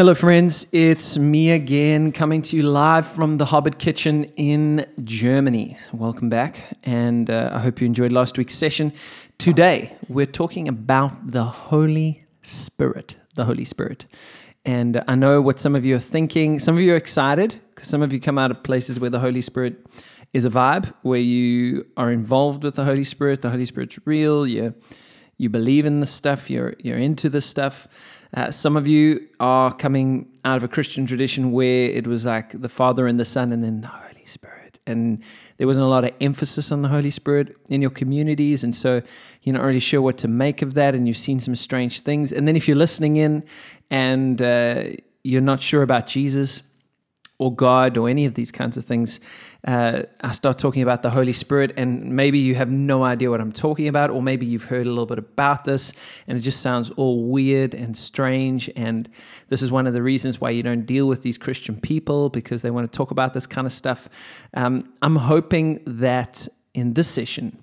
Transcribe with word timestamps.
Hello, 0.00 0.14
friends. 0.14 0.66
It's 0.72 1.18
me 1.18 1.50
again, 1.50 2.10
coming 2.10 2.40
to 2.40 2.56
you 2.56 2.62
live 2.62 3.06
from 3.06 3.36
the 3.36 3.44
Hobbit 3.44 3.78
Kitchen 3.78 4.24
in 4.34 4.86
Germany. 5.04 5.76
Welcome 5.92 6.30
back, 6.30 6.58
and 6.82 7.28
uh, 7.28 7.50
I 7.52 7.58
hope 7.58 7.82
you 7.82 7.86
enjoyed 7.86 8.10
last 8.10 8.38
week's 8.38 8.56
session. 8.56 8.94
Today, 9.36 9.92
we're 10.08 10.24
talking 10.24 10.68
about 10.68 11.32
the 11.32 11.44
Holy 11.44 12.24
Spirit. 12.40 13.16
The 13.34 13.44
Holy 13.44 13.66
Spirit. 13.66 14.06
And 14.64 15.04
I 15.06 15.16
know 15.16 15.42
what 15.42 15.60
some 15.60 15.76
of 15.76 15.84
you 15.84 15.96
are 15.96 15.98
thinking. 15.98 16.60
Some 16.60 16.76
of 16.76 16.80
you 16.80 16.94
are 16.94 16.96
excited 16.96 17.60
because 17.74 17.90
some 17.90 18.00
of 18.00 18.10
you 18.10 18.20
come 18.20 18.38
out 18.38 18.50
of 18.50 18.62
places 18.62 18.98
where 18.98 19.10
the 19.10 19.20
Holy 19.20 19.42
Spirit 19.42 19.84
is 20.32 20.46
a 20.46 20.50
vibe, 20.50 20.94
where 21.02 21.20
you 21.20 21.84
are 21.98 22.10
involved 22.10 22.64
with 22.64 22.74
the 22.74 22.84
Holy 22.84 23.04
Spirit. 23.04 23.42
The 23.42 23.50
Holy 23.50 23.66
Spirit's 23.66 23.98
real. 24.06 24.46
You 24.46 24.72
you 25.36 25.50
believe 25.50 25.84
in 25.84 26.00
the 26.00 26.06
stuff. 26.06 26.48
You're 26.48 26.72
you're 26.78 26.96
into 26.96 27.28
the 27.28 27.42
stuff. 27.42 27.86
Uh, 28.34 28.50
some 28.50 28.76
of 28.76 28.86
you 28.86 29.28
are 29.40 29.74
coming 29.74 30.28
out 30.44 30.56
of 30.56 30.62
a 30.62 30.68
Christian 30.68 31.06
tradition 31.06 31.52
where 31.52 31.90
it 31.90 32.06
was 32.06 32.24
like 32.24 32.60
the 32.60 32.68
Father 32.68 33.06
and 33.06 33.18
the 33.18 33.24
Son 33.24 33.52
and 33.52 33.62
then 33.62 33.80
the 33.80 33.88
Holy 33.88 34.24
Spirit. 34.24 34.78
And 34.86 35.22
there 35.56 35.66
wasn't 35.66 35.86
a 35.86 35.88
lot 35.88 36.04
of 36.04 36.12
emphasis 36.20 36.70
on 36.70 36.82
the 36.82 36.88
Holy 36.88 37.10
Spirit 37.10 37.56
in 37.68 37.80
your 37.80 37.90
communities. 37.90 38.62
And 38.64 38.74
so 38.74 39.02
you're 39.42 39.54
not 39.54 39.64
really 39.64 39.80
sure 39.80 40.00
what 40.00 40.18
to 40.18 40.28
make 40.28 40.62
of 40.62 40.74
that. 40.74 40.94
And 40.94 41.08
you've 41.08 41.18
seen 41.18 41.40
some 41.40 41.56
strange 41.56 42.00
things. 42.00 42.32
And 42.32 42.46
then 42.46 42.56
if 42.56 42.68
you're 42.68 42.76
listening 42.76 43.16
in 43.16 43.44
and 43.90 44.40
uh, 44.40 44.84
you're 45.24 45.40
not 45.40 45.60
sure 45.60 45.82
about 45.82 46.06
Jesus, 46.06 46.62
or 47.40 47.52
God 47.52 47.96
or 47.96 48.08
any 48.08 48.26
of 48.26 48.34
these 48.34 48.52
kinds 48.52 48.76
of 48.76 48.84
things, 48.84 49.18
uh, 49.66 50.02
I 50.20 50.32
start 50.32 50.58
talking 50.58 50.82
about 50.82 51.02
the 51.02 51.10
Holy 51.10 51.32
Spirit, 51.32 51.72
and 51.76 52.16
maybe 52.16 52.38
you 52.38 52.54
have 52.54 52.70
no 52.70 53.02
idea 53.02 53.30
what 53.30 53.40
I'm 53.40 53.52
talking 53.52 53.88
about, 53.88 54.10
or 54.10 54.22
maybe 54.22 54.46
you've 54.46 54.64
heard 54.64 54.86
a 54.86 54.88
little 54.88 55.06
bit 55.06 55.18
about 55.18 55.64
this, 55.64 55.92
and 56.26 56.38
it 56.38 56.40
just 56.40 56.60
sounds 56.60 56.90
all 56.90 57.24
weird 57.24 57.74
and 57.74 57.96
strange. 57.96 58.70
And 58.74 59.08
this 59.48 59.62
is 59.62 59.70
one 59.70 59.86
of 59.86 59.92
the 59.92 60.02
reasons 60.02 60.40
why 60.40 60.50
you 60.50 60.62
don't 60.62 60.86
deal 60.86 61.06
with 61.06 61.22
these 61.22 61.36
Christian 61.36 61.80
people 61.80 62.30
because 62.30 62.62
they 62.62 62.70
want 62.70 62.90
to 62.90 62.96
talk 62.96 63.10
about 63.10 63.34
this 63.34 63.46
kind 63.46 63.66
of 63.66 63.72
stuff. 63.72 64.08
Um, 64.54 64.92
I'm 65.02 65.16
hoping 65.16 65.82
that 65.86 66.48
in 66.72 66.94
this 66.94 67.08
session, 67.08 67.58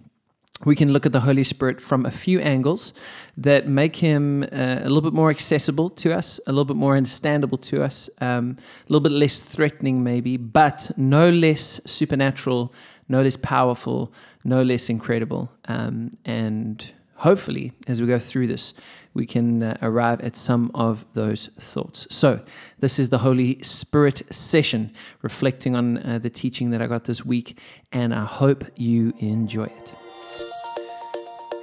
we 0.65 0.75
can 0.75 0.91
look 0.91 1.05
at 1.05 1.11
the 1.11 1.19
Holy 1.19 1.43
Spirit 1.43 1.79
from 1.79 2.05
a 2.05 2.11
few 2.11 2.39
angles 2.39 2.93
that 3.37 3.67
make 3.67 3.97
him 3.97 4.43
uh, 4.43 4.79
a 4.81 4.89
little 4.89 5.01
bit 5.01 5.13
more 5.13 5.29
accessible 5.29 5.89
to 5.91 6.13
us, 6.13 6.39
a 6.47 6.51
little 6.51 6.65
bit 6.65 6.75
more 6.75 6.97
understandable 6.97 7.59
to 7.59 7.83
us, 7.83 8.09
um, 8.21 8.55
a 8.59 8.91
little 8.91 9.01
bit 9.01 9.11
less 9.11 9.39
threatening, 9.39 10.03
maybe, 10.03 10.35
but 10.35 10.91
no 10.97 11.29
less 11.29 11.79
supernatural, 11.85 12.73
no 13.07 13.21
less 13.21 13.37
powerful, 13.37 14.11
no 14.43 14.63
less 14.63 14.89
incredible. 14.89 15.51
Um, 15.65 16.17
and 16.25 16.91
hopefully, 17.17 17.73
as 17.87 18.01
we 18.01 18.07
go 18.07 18.17
through 18.17 18.47
this, 18.47 18.73
we 19.13 19.27
can 19.27 19.61
uh, 19.61 19.77
arrive 19.83 20.21
at 20.21 20.35
some 20.35 20.71
of 20.73 21.05
those 21.13 21.47
thoughts. 21.59 22.07
So, 22.09 22.43
this 22.79 22.97
is 22.97 23.09
the 23.09 23.19
Holy 23.19 23.61
Spirit 23.61 24.23
session, 24.33 24.91
reflecting 25.21 25.75
on 25.75 25.97
uh, 25.97 26.19
the 26.19 26.29
teaching 26.31 26.71
that 26.71 26.81
I 26.81 26.87
got 26.87 27.03
this 27.03 27.23
week, 27.23 27.59
and 27.91 28.13
I 28.13 28.25
hope 28.25 28.63
you 28.75 29.13
enjoy 29.19 29.65
it. 29.65 30.06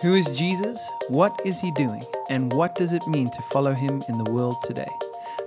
Who 0.04 0.12
is 0.12 0.26
Jesus? 0.32 0.86
What 1.08 1.40
is 1.46 1.60
he 1.60 1.70
doing? 1.70 2.04
And 2.28 2.52
what 2.52 2.74
does 2.74 2.92
it 2.92 3.06
mean 3.06 3.30
to 3.30 3.40
follow 3.50 3.72
him 3.72 4.02
in 4.06 4.22
the 4.22 4.30
world 4.30 4.60
today? 4.62 4.90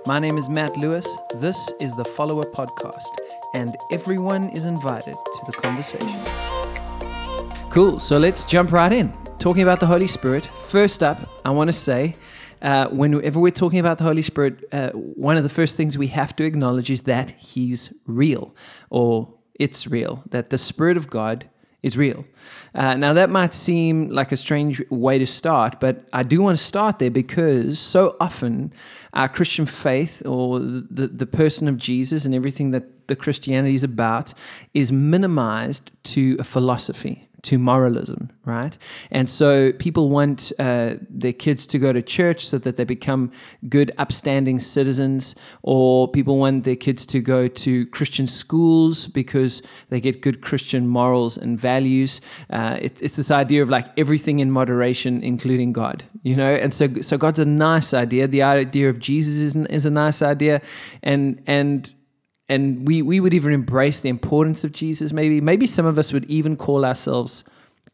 My 0.04 0.18
name 0.18 0.36
is 0.36 0.48
Matt 0.48 0.76
Lewis. 0.76 1.06
This 1.36 1.72
is 1.78 1.94
the 1.94 2.04
Follower 2.04 2.42
Podcast, 2.42 3.06
and 3.54 3.76
everyone 3.92 4.48
is 4.48 4.66
invited 4.66 5.14
to 5.14 5.40
the 5.46 5.52
conversation. 5.52 6.10
Cool, 7.70 8.00
so 8.00 8.18
let's 8.18 8.44
jump 8.44 8.72
right 8.72 8.90
in. 8.90 9.12
Talking 9.38 9.62
about 9.62 9.78
the 9.78 9.86
Holy 9.86 10.08
Spirit. 10.08 10.44
First 10.44 11.04
up, 11.04 11.18
I 11.44 11.50
want 11.50 11.68
to 11.68 11.72
say, 11.72 12.16
uh, 12.60 12.88
whenever 12.88 13.38
we're 13.38 13.52
talking 13.52 13.78
about 13.78 13.98
the 13.98 14.04
Holy 14.04 14.22
Spirit, 14.22 14.64
uh, 14.72 14.90
one 14.90 15.36
of 15.36 15.44
the 15.44 15.48
first 15.48 15.76
things 15.76 15.96
we 15.96 16.08
have 16.08 16.34
to 16.34 16.42
acknowledge 16.42 16.90
is 16.90 17.02
that 17.02 17.30
He's 17.30 17.94
real, 18.08 18.56
or 18.90 19.32
it's 19.54 19.86
real, 19.86 20.24
that 20.30 20.50
the 20.50 20.58
Spirit 20.58 20.96
of 20.96 21.08
God 21.08 21.48
is 21.82 21.96
real. 21.96 22.24
Uh, 22.74 22.94
now, 22.94 23.12
that 23.12 23.30
might 23.30 23.54
seem 23.54 24.08
like 24.08 24.32
a 24.32 24.36
strange 24.36 24.82
way 24.90 25.18
to 25.18 25.26
start, 25.26 25.78
but 25.80 26.08
I 26.12 26.22
do 26.22 26.42
want 26.42 26.58
to 26.58 26.64
start 26.64 26.98
there 26.98 27.10
because 27.10 27.78
so 27.78 28.16
often 28.20 28.72
our 29.12 29.28
Christian 29.28 29.66
faith 29.66 30.22
or 30.26 30.58
the, 30.58 31.08
the 31.08 31.26
person 31.26 31.68
of 31.68 31.76
Jesus 31.76 32.24
and 32.24 32.34
everything 32.34 32.72
that 32.72 33.08
the 33.08 33.16
Christianity 33.16 33.74
is 33.74 33.84
about 33.84 34.34
is 34.74 34.92
minimized 34.92 35.90
to 36.04 36.36
a 36.38 36.44
philosophy 36.44 37.27
to 37.42 37.58
moralism, 37.58 38.30
right? 38.44 38.76
And 39.10 39.28
so 39.28 39.72
people 39.72 40.08
want 40.08 40.52
uh, 40.58 40.94
their 41.08 41.32
kids 41.32 41.66
to 41.68 41.78
go 41.78 41.92
to 41.92 42.02
church 42.02 42.46
so 42.46 42.58
that 42.58 42.76
they 42.76 42.84
become 42.84 43.30
good, 43.68 43.92
upstanding 43.96 44.58
citizens, 44.58 45.36
or 45.62 46.08
people 46.08 46.38
want 46.38 46.64
their 46.64 46.76
kids 46.76 47.06
to 47.06 47.20
go 47.20 47.46
to 47.48 47.86
Christian 47.86 48.26
schools 48.26 49.06
because 49.06 49.62
they 49.88 50.00
get 50.00 50.20
good 50.20 50.40
Christian 50.40 50.88
morals 50.88 51.36
and 51.36 51.58
values. 51.58 52.20
Uh, 52.50 52.78
it, 52.80 53.00
it's 53.00 53.16
this 53.16 53.30
idea 53.30 53.62
of 53.62 53.70
like 53.70 53.86
everything 53.96 54.40
in 54.40 54.50
moderation, 54.50 55.22
including 55.22 55.72
God, 55.72 56.04
you 56.22 56.34
know. 56.34 56.54
And 56.54 56.74
so, 56.74 56.88
so 57.02 57.16
God's 57.16 57.38
a 57.38 57.44
nice 57.44 57.94
idea. 57.94 58.26
The 58.26 58.42
idea 58.42 58.90
of 58.90 58.98
Jesus 58.98 59.36
is, 59.36 59.56
is 59.66 59.86
a 59.86 59.90
nice 59.90 60.22
idea, 60.22 60.60
and 61.02 61.40
and 61.46 61.92
and 62.48 62.86
we 62.86 63.02
we 63.02 63.20
would 63.20 63.34
even 63.34 63.52
embrace 63.52 64.00
the 64.00 64.08
importance 64.08 64.64
of 64.64 64.72
Jesus. 64.72 65.12
Maybe 65.12 65.40
maybe 65.40 65.66
some 65.66 65.86
of 65.86 65.98
us 65.98 66.12
would 66.12 66.24
even 66.26 66.56
call 66.56 66.84
ourselves 66.84 67.44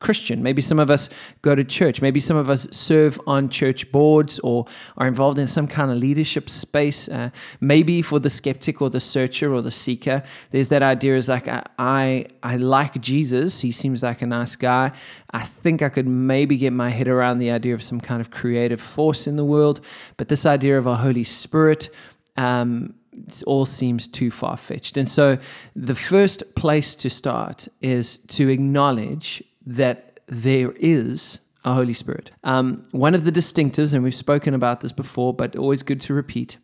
Christian. 0.05 0.43
Maybe 0.43 0.61
some 0.61 0.79
of 0.79 0.91
us 0.91 1.09
go 1.43 1.55
to 1.55 1.65
church. 1.65 2.03
Maybe 2.03 2.21
some 2.21 2.37
of 2.37 2.51
us 2.51 2.69
serve 2.71 3.19
on 3.27 3.49
church 3.49 3.91
boards 3.91 4.39
or 4.41 4.67
are 4.99 5.07
involved 5.07 5.39
in 5.39 5.47
some 5.47 5.67
kind 5.67 5.91
of 5.91 5.97
leadership 5.97 6.51
space. 6.51 7.09
Uh, 7.09 7.31
maybe 7.61 8.03
for 8.03 8.19
the 8.19 8.31
skeptic 8.31 8.83
or 8.83 8.91
the 8.91 9.01
searcher 9.01 9.53
or 9.53 9.63
the 9.63 9.71
seeker, 9.71 10.23
there's 10.51 10.69
that 10.69 10.83
idea 10.83 11.17
is 11.17 11.29
like 11.29 11.49
I, 11.49 11.63
I 11.79 12.27
I 12.43 12.57
like 12.57 13.01
Jesus. 13.01 13.61
He 13.61 13.73
seems 13.73 14.03
like 14.03 14.21
a 14.23 14.27
nice 14.27 14.57
guy. 14.57 14.93
I 15.31 15.45
think 15.45 15.81
I 15.81 15.89
could 15.89 16.07
maybe 16.07 16.57
get 16.59 16.73
my 16.73 16.91
head 16.91 17.09
around 17.09 17.39
the 17.39 17.51
idea 17.51 17.75
of 17.75 17.83
some 17.83 18.01
kind 18.01 18.21
of 18.21 18.31
creative 18.31 18.81
force 18.81 19.27
in 19.27 19.37
the 19.37 19.45
world, 19.45 19.81
but 20.17 20.29
this 20.29 20.47
idea 20.47 20.79
of 20.79 20.87
a 20.87 20.97
Holy 20.97 21.25
Spirit. 21.25 21.89
Um, 22.37 22.95
it 23.15 23.43
all 23.47 23.67
seems 23.67 24.09
too 24.09 24.31
far 24.31 24.57
fetched. 24.57 24.97
And 24.97 25.09
so 25.09 25.39
the 25.75 25.95
first 25.95 26.55
place 26.55 26.95
to 26.97 27.11
start 27.11 27.69
is 27.81 28.19
to 28.19 28.49
acknowledge 28.49 29.43
that 29.67 30.21
there 30.27 30.73
is 30.73 31.39
a 31.65 31.75
Holy 31.75 31.93
Spirit. 31.93 32.31
Um, 32.45 32.85
one 32.91 33.15
of 33.15 33.25
the 33.25 33.33
distinctives, 33.33 33.95
and 33.95 34.03
we've 34.03 34.15
spoken 34.15 34.55
about 34.55 34.81
this 34.81 34.93
before, 34.93 35.33
but 35.33 35.57
always 35.57 35.83
good 35.83 36.01
to 36.03 36.15
repeat. 36.15 36.59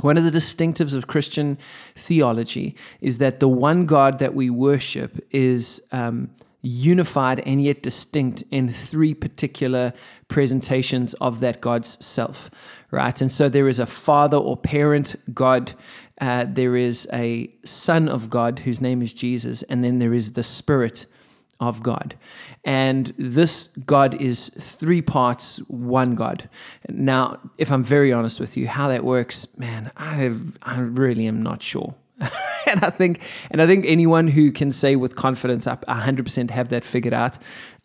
One 0.00 0.18
of 0.18 0.24
the 0.24 0.30
distinctives 0.30 0.94
of 0.94 1.06
Christian 1.06 1.58
theology 1.94 2.76
is 3.00 3.18
that 3.18 3.40
the 3.40 3.48
one 3.48 3.86
God 3.86 4.18
that 4.18 4.34
we 4.34 4.50
worship 4.50 5.24
is 5.30 5.82
um, 5.90 6.30
unified 6.66 7.40
and 7.40 7.62
yet 7.62 7.82
distinct 7.82 8.42
in 8.50 8.68
three 8.68 9.14
particular 9.14 9.92
presentations 10.28 11.14
of 11.14 11.40
that 11.40 11.60
God's 11.60 12.04
self, 12.04 12.50
right? 12.90 13.20
And 13.20 13.30
so 13.30 13.48
there 13.48 13.68
is 13.68 13.78
a 13.78 13.86
father 13.86 14.36
or 14.36 14.56
parent 14.56 15.14
God, 15.32 15.74
uh, 16.20 16.46
there 16.48 16.76
is 16.76 17.08
a 17.12 17.54
son 17.64 18.08
of 18.08 18.28
God 18.30 18.60
whose 18.60 18.80
name 18.80 19.00
is 19.00 19.14
Jesus, 19.14 19.62
and 19.64 19.84
then 19.84 20.00
there 20.00 20.12
is 20.12 20.32
the 20.32 20.42
Spirit 20.42 21.06
of 21.60 21.82
God. 21.82 22.16
And 22.64 23.14
this 23.16 23.68
God 23.86 24.20
is 24.20 24.48
three 24.48 25.02
parts, 25.02 25.58
one 25.68 26.16
God. 26.16 26.48
Now, 26.88 27.38
if 27.58 27.70
I'm 27.70 27.84
very 27.84 28.12
honest 28.12 28.40
with 28.40 28.56
you, 28.56 28.66
how 28.66 28.88
that 28.88 29.04
works, 29.04 29.46
man, 29.56 29.92
I, 29.96 30.34
I 30.62 30.80
really 30.80 31.26
am 31.26 31.40
not 31.40 31.62
sure. 31.62 31.94
and 32.70 32.84
I 32.84 32.90
think, 32.90 33.22
and 33.50 33.62
I 33.62 33.66
think 33.66 33.86
anyone 33.86 34.28
who 34.28 34.50
can 34.50 34.72
say 34.72 34.96
with 34.96 35.16
confidence, 35.16 35.66
I 35.66 35.76
100% 35.76 36.50
have 36.50 36.68
that 36.70 36.84
figured 36.84 37.14
out. 37.14 37.38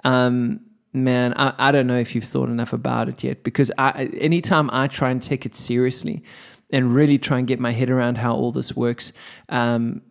Um, 0.03 0.62
man, 0.94 1.34
I, 1.38 1.53
I 1.58 1.72
don't 1.72 1.88
know 1.88 1.97
if 1.97 2.16
you've 2.16 2.24
thought 2.24 2.50
enough 2.50 2.74
about 2.74 3.08
it 3.08 3.24
yet 3.24 3.44
because 3.44 3.72
I, 3.78 4.06
anytime 4.18 4.69
I 4.74 4.88
try 4.88 5.12
and 5.12 5.22
take 5.22 5.46
it 5.46 5.56
seriously 5.56 6.24
and 6.72 6.94
really 6.94 7.18
try 7.18 7.38
and 7.38 7.47
get 7.47 7.59
my 7.59 7.72
head 7.72 7.89
around 7.89 8.18
how 8.18 8.33
all 8.33 8.51
this 8.51 8.75
works, 8.75 9.13
um, 9.50 10.01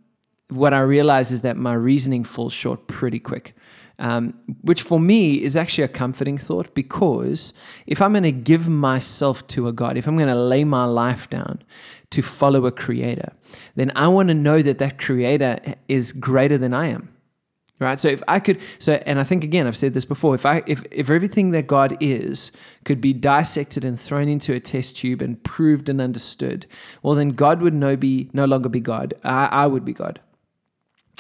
what 0.48 0.72
I 0.74 0.80
realize 0.80 1.32
is 1.32 1.42
that 1.42 1.56
my 1.56 1.74
reasoning 1.74 2.24
falls 2.24 2.52
short 2.52 2.86
pretty 2.86 3.18
quick. 3.18 3.54
Um, 3.98 4.32
which 4.62 4.80
for 4.80 4.98
me 4.98 5.42
is 5.42 5.56
actually 5.56 5.84
a 5.84 5.88
comforting 5.88 6.38
thought 6.38 6.74
because 6.74 7.52
if 7.86 8.00
I'm 8.00 8.12
going 8.12 8.22
to 8.22 8.32
give 8.32 8.66
myself 8.66 9.46
to 9.48 9.68
a 9.68 9.74
God, 9.74 9.98
if 9.98 10.08
I'm 10.08 10.16
going 10.16 10.30
to 10.30 10.34
lay 10.34 10.64
my 10.64 10.86
life 10.86 11.28
down 11.28 11.62
to 12.10 12.22
follow 12.22 12.66
a 12.66 12.72
creator, 12.72 13.32
then 13.76 13.92
I 13.94 14.08
want 14.08 14.28
to 14.28 14.34
know 14.34 14.62
that 14.62 14.78
that 14.78 14.98
creator 14.98 15.60
is 15.88 16.12
greater 16.12 16.58
than 16.58 16.74
I 16.74 16.88
am. 16.88 17.14
Right? 17.78 17.98
So 17.98 18.08
if 18.08 18.22
I 18.28 18.40
could 18.40 18.60
so 18.78 19.02
and 19.06 19.18
I 19.18 19.24
think 19.24 19.42
again 19.42 19.66
I've 19.66 19.76
said 19.76 19.94
this 19.94 20.04
before, 20.04 20.34
if 20.34 20.44
I 20.44 20.62
if 20.66 20.82
if 20.90 21.08
everything 21.08 21.50
that 21.52 21.66
God 21.66 21.96
is 21.98 22.52
could 22.84 23.00
be 23.00 23.14
dissected 23.14 23.86
and 23.86 23.98
thrown 23.98 24.28
into 24.28 24.52
a 24.52 24.60
test 24.60 24.98
tube 24.98 25.22
and 25.22 25.42
proved 25.42 25.88
and 25.88 25.98
understood, 25.98 26.66
well 27.02 27.14
then 27.14 27.30
God 27.30 27.62
would 27.62 27.72
no 27.72 27.96
be 27.96 28.28
no 28.34 28.44
longer 28.44 28.68
be 28.68 28.80
God. 28.80 29.14
I, 29.24 29.46
I 29.46 29.66
would 29.66 29.86
be 29.86 29.94
God. 29.94 30.20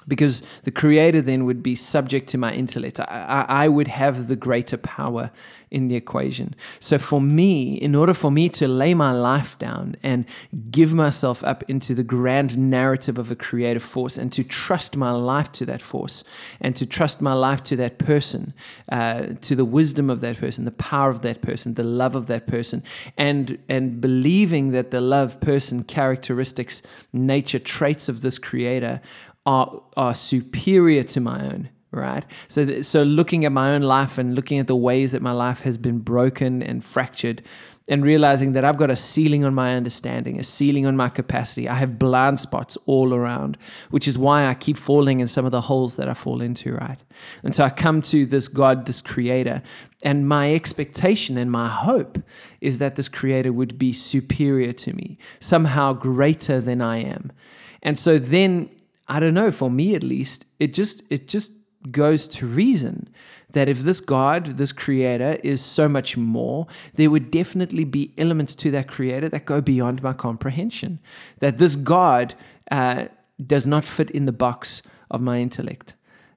Because 0.08 0.42
the 0.64 0.70
creator 0.70 1.20
then 1.20 1.44
would 1.44 1.62
be 1.62 1.74
subject 1.74 2.28
to 2.30 2.38
my 2.38 2.52
intellect. 2.52 2.98
I, 3.00 3.44
I, 3.48 3.68
would 3.68 3.88
have 3.88 4.28
the 4.28 4.36
greater 4.36 4.78
power 4.78 5.30
in 5.70 5.88
the 5.88 5.94
equation. 5.94 6.54
So, 6.80 6.98
for 6.98 7.20
me, 7.20 7.74
in 7.74 7.94
order 7.94 8.14
for 8.14 8.30
me 8.30 8.48
to 8.50 8.66
lay 8.66 8.94
my 8.94 9.12
life 9.12 9.58
down 9.58 9.96
and 10.02 10.24
give 10.70 10.94
myself 10.94 11.44
up 11.44 11.62
into 11.68 11.94
the 11.94 12.02
grand 12.02 12.56
narrative 12.56 13.18
of 13.18 13.30
a 13.30 13.36
creative 13.36 13.82
force 13.82 14.16
and 14.16 14.32
to 14.32 14.42
trust 14.42 14.96
my 14.96 15.12
life 15.12 15.52
to 15.52 15.66
that 15.66 15.82
force 15.82 16.24
and 16.60 16.74
to 16.76 16.86
trust 16.86 17.20
my 17.20 17.34
life 17.34 17.62
to 17.64 17.76
that 17.76 17.98
person, 17.98 18.54
uh, 18.90 19.26
to 19.42 19.54
the 19.54 19.64
wisdom 19.64 20.08
of 20.08 20.20
that 20.22 20.38
person, 20.38 20.64
the 20.64 20.72
power 20.72 21.10
of 21.10 21.20
that 21.22 21.42
person, 21.42 21.74
the 21.74 21.84
love 21.84 22.16
of 22.16 22.26
that 22.26 22.46
person, 22.46 22.82
and, 23.16 23.58
and 23.68 24.00
believing 24.00 24.72
that 24.72 24.90
the 24.90 25.00
love, 25.00 25.40
person, 25.40 25.84
characteristics, 25.84 26.82
nature, 27.12 27.58
traits 27.58 28.08
of 28.08 28.22
this 28.22 28.38
creator 28.38 29.00
are, 29.46 29.82
are 29.96 30.14
superior 30.14 31.02
to 31.02 31.20
my 31.20 31.44
own 31.44 31.68
right 31.92 32.24
so 32.46 32.82
so 32.82 33.02
looking 33.02 33.44
at 33.44 33.50
my 33.50 33.72
own 33.72 33.82
life 33.82 34.16
and 34.16 34.34
looking 34.36 34.58
at 34.58 34.68
the 34.68 34.76
ways 34.76 35.10
that 35.10 35.20
my 35.20 35.32
life 35.32 35.62
has 35.62 35.76
been 35.76 35.98
broken 35.98 36.62
and 36.62 36.84
fractured 36.84 37.42
and 37.90 38.04
realizing 38.04 38.52
that 38.52 38.64
I've 38.64 38.76
got 38.76 38.88
a 38.88 38.96
ceiling 38.96 39.44
on 39.44 39.52
my 39.52 39.74
understanding, 39.74 40.38
a 40.38 40.44
ceiling 40.44 40.86
on 40.86 40.96
my 40.96 41.08
capacity. 41.08 41.68
I 41.68 41.74
have 41.74 41.98
blind 41.98 42.38
spots 42.38 42.78
all 42.86 43.12
around, 43.12 43.58
which 43.90 44.06
is 44.06 44.16
why 44.16 44.46
I 44.46 44.54
keep 44.54 44.76
falling 44.76 45.18
in 45.18 45.26
some 45.26 45.44
of 45.44 45.50
the 45.50 45.62
holes 45.62 45.96
that 45.96 46.08
I 46.08 46.14
fall 46.14 46.40
into, 46.40 46.72
right? 46.72 47.00
And 47.42 47.52
so 47.52 47.64
I 47.64 47.70
come 47.70 48.00
to 48.02 48.24
this 48.24 48.46
God, 48.46 48.86
this 48.86 49.02
creator, 49.02 49.60
and 50.04 50.28
my 50.28 50.54
expectation 50.54 51.36
and 51.36 51.50
my 51.50 51.68
hope 51.68 52.22
is 52.60 52.78
that 52.78 52.94
this 52.94 53.08
creator 53.08 53.52
would 53.52 53.76
be 53.76 53.92
superior 53.92 54.72
to 54.72 54.92
me, 54.92 55.18
somehow 55.40 55.92
greater 55.92 56.60
than 56.60 56.80
I 56.80 56.98
am. 56.98 57.32
And 57.82 57.98
so 57.98 58.18
then 58.18 58.70
I 59.10 59.18
don't 59.18 59.34
know, 59.34 59.50
for 59.50 59.70
me 59.70 59.94
at 59.94 60.04
least, 60.04 60.46
it 60.60 60.72
just 60.72 61.02
it 61.10 61.28
just 61.28 61.52
goes 61.90 62.28
to 62.28 62.46
reason 62.46 63.08
that 63.52 63.68
if 63.68 63.80
this 63.80 64.00
God, 64.00 64.46
this 64.46 64.70
creator, 64.70 65.38
is 65.42 65.60
so 65.60 65.88
much 65.88 66.16
more, 66.16 66.68
there 66.94 67.10
would 67.10 67.30
definitely 67.32 67.84
be 67.84 68.14
elements 68.16 68.54
to 68.54 68.70
that 68.70 68.86
creator 68.86 69.28
that 69.28 69.44
go 69.44 69.60
beyond 69.60 70.02
my 70.02 70.12
comprehension. 70.12 71.00
That 71.40 71.58
this 71.58 71.74
God 71.74 72.34
uh, 72.70 73.06
does 73.44 73.66
not 73.66 73.84
fit 73.84 74.10
in 74.10 74.26
the 74.26 74.32
box 74.32 74.82
of 75.10 75.20
my 75.20 75.40
intellect. 75.40 75.94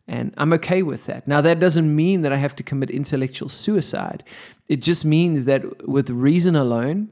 And 0.07 0.33
I'm 0.37 0.51
okay 0.53 0.81
with 0.81 1.05
that. 1.05 1.27
Now, 1.27 1.41
that 1.41 1.59
doesn't 1.59 1.95
mean 1.95 2.23
that 2.23 2.33
I 2.33 2.37
have 2.37 2.55
to 2.55 2.63
commit 2.63 2.89
intellectual 2.89 3.49
suicide. 3.49 4.23
It 4.67 4.81
just 4.81 5.05
means 5.05 5.45
that 5.45 5.87
with 5.87 6.09
reason 6.09 6.55
alone, 6.55 7.09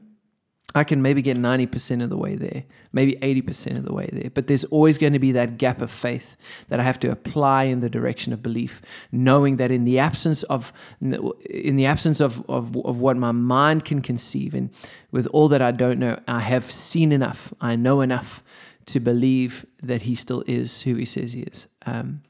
I 0.74 0.84
can 0.84 1.02
maybe 1.02 1.20
get 1.20 1.36
90% 1.36 2.02
of 2.02 2.08
the 2.08 2.16
way 2.16 2.34
there, 2.34 2.64
maybe 2.92 3.16
80% 3.16 3.76
of 3.76 3.84
the 3.84 3.92
way 3.92 4.08
there. 4.10 4.30
But 4.30 4.46
there's 4.46 4.64
always 4.64 4.96
going 4.96 5.12
to 5.12 5.18
be 5.18 5.32
that 5.32 5.58
gap 5.58 5.82
of 5.82 5.90
faith 5.90 6.36
that 6.68 6.80
I 6.80 6.82
have 6.82 6.98
to 7.00 7.10
apply 7.10 7.64
in 7.64 7.80
the 7.80 7.90
direction 7.90 8.32
of 8.32 8.42
belief, 8.42 8.80
knowing 9.10 9.56
that 9.56 9.70
in 9.70 9.84
the 9.84 9.98
absence 9.98 10.42
of 10.44 10.72
in 11.00 11.76
the 11.76 11.84
absence 11.84 12.20
of, 12.20 12.48
of, 12.48 12.76
of 12.84 12.98
what 12.98 13.16
my 13.16 13.32
mind 13.32 13.84
can 13.84 14.00
conceive 14.00 14.54
and 14.54 14.70
with 15.10 15.26
all 15.28 15.48
that 15.48 15.60
I 15.60 15.72
don't 15.72 15.98
know, 15.98 16.18
I 16.26 16.40
have 16.40 16.70
seen 16.70 17.12
enough, 17.12 17.52
I 17.60 17.76
know 17.76 18.00
enough 18.00 18.42
to 18.86 19.00
believe 19.00 19.66
that 19.82 20.02
he 20.02 20.14
still 20.14 20.42
is 20.46 20.82
who 20.82 20.94
he 20.94 21.04
says 21.04 21.32
he 21.32 21.42
is. 21.42 21.66
Um, 21.84 22.22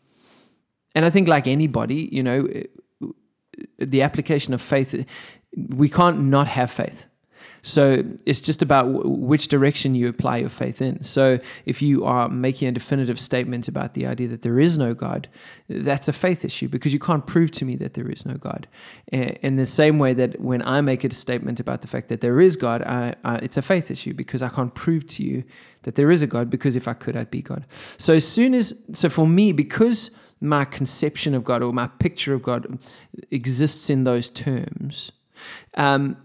and 0.94 1.04
I 1.04 1.10
think 1.10 1.28
like 1.28 1.46
anybody, 1.46 2.08
you 2.12 2.22
know, 2.22 2.48
the 3.78 4.02
application 4.02 4.52
of 4.52 4.60
faith, 4.60 5.06
we 5.56 5.88
can't 5.88 6.20
not 6.24 6.48
have 6.48 6.70
faith 6.70 7.06
so 7.62 8.04
it's 8.26 8.40
just 8.40 8.60
about 8.60 8.92
w- 8.92 9.08
which 9.08 9.46
direction 9.46 9.94
you 9.94 10.08
apply 10.08 10.38
your 10.38 10.48
faith 10.48 10.82
in. 10.82 11.02
So 11.02 11.38
if 11.64 11.80
you 11.80 12.04
are 12.04 12.28
making 12.28 12.68
a 12.68 12.72
definitive 12.72 13.20
statement 13.20 13.68
about 13.68 13.94
the 13.94 14.04
idea 14.04 14.26
that 14.28 14.42
there 14.42 14.58
is 14.58 14.76
no 14.76 14.94
God, 14.94 15.28
that's 15.68 16.08
a 16.08 16.12
faith 16.12 16.44
issue 16.44 16.68
because 16.68 16.92
you 16.92 16.98
can't 16.98 17.24
prove 17.24 17.52
to 17.52 17.64
me 17.64 17.76
that 17.76 17.94
there 17.94 18.08
is 18.08 18.26
no 18.26 18.34
God. 18.34 18.66
In 19.12 19.56
the 19.56 19.66
same 19.66 20.00
way 20.00 20.12
that 20.14 20.40
when 20.40 20.60
I 20.62 20.80
make 20.80 21.04
a 21.04 21.14
statement 21.14 21.60
about 21.60 21.82
the 21.82 21.88
fact 21.88 22.08
that 22.08 22.20
there 22.20 22.40
is 22.40 22.56
God, 22.56 22.82
I, 22.82 23.14
I, 23.24 23.36
it's 23.36 23.56
a 23.56 23.62
faith 23.62 23.90
issue 23.92 24.12
because 24.12 24.42
I 24.42 24.48
can't 24.48 24.74
prove 24.74 25.06
to 25.08 25.22
you 25.22 25.44
that 25.84 25.94
there 25.94 26.10
is 26.10 26.20
a 26.22 26.26
God 26.26 26.50
because 26.50 26.74
if 26.74 26.88
I 26.88 26.94
could, 26.94 27.16
I'd 27.16 27.30
be 27.30 27.42
God. 27.42 27.64
So 27.96 28.14
as 28.14 28.26
soon 28.26 28.54
as, 28.54 28.74
so 28.92 29.08
for 29.08 29.26
me, 29.26 29.52
because 29.52 30.10
my 30.40 30.64
conception 30.64 31.32
of 31.32 31.44
God 31.44 31.62
or 31.62 31.72
my 31.72 31.86
picture 31.86 32.34
of 32.34 32.42
God 32.42 32.78
exists 33.30 33.88
in 33.88 34.02
those 34.02 34.28
terms, 34.28 35.12
um, 35.74 36.16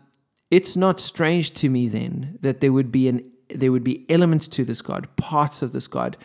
it's 0.49 0.77
not 0.77 0.99
strange 0.99 1.53
to 1.55 1.69
me 1.69 1.88
then 1.88 2.38
that 2.41 2.61
there 2.61 2.71
would 2.71 2.91
be 2.91 3.07
an 3.07 3.31
there 3.49 3.71
would 3.71 3.83
be 3.83 4.05
elements 4.09 4.47
to 4.49 4.65
this 4.65 4.81
God, 4.81 5.07
parts 5.15 5.61
of 5.61 5.71
this 5.71 5.88
God, 5.88 6.17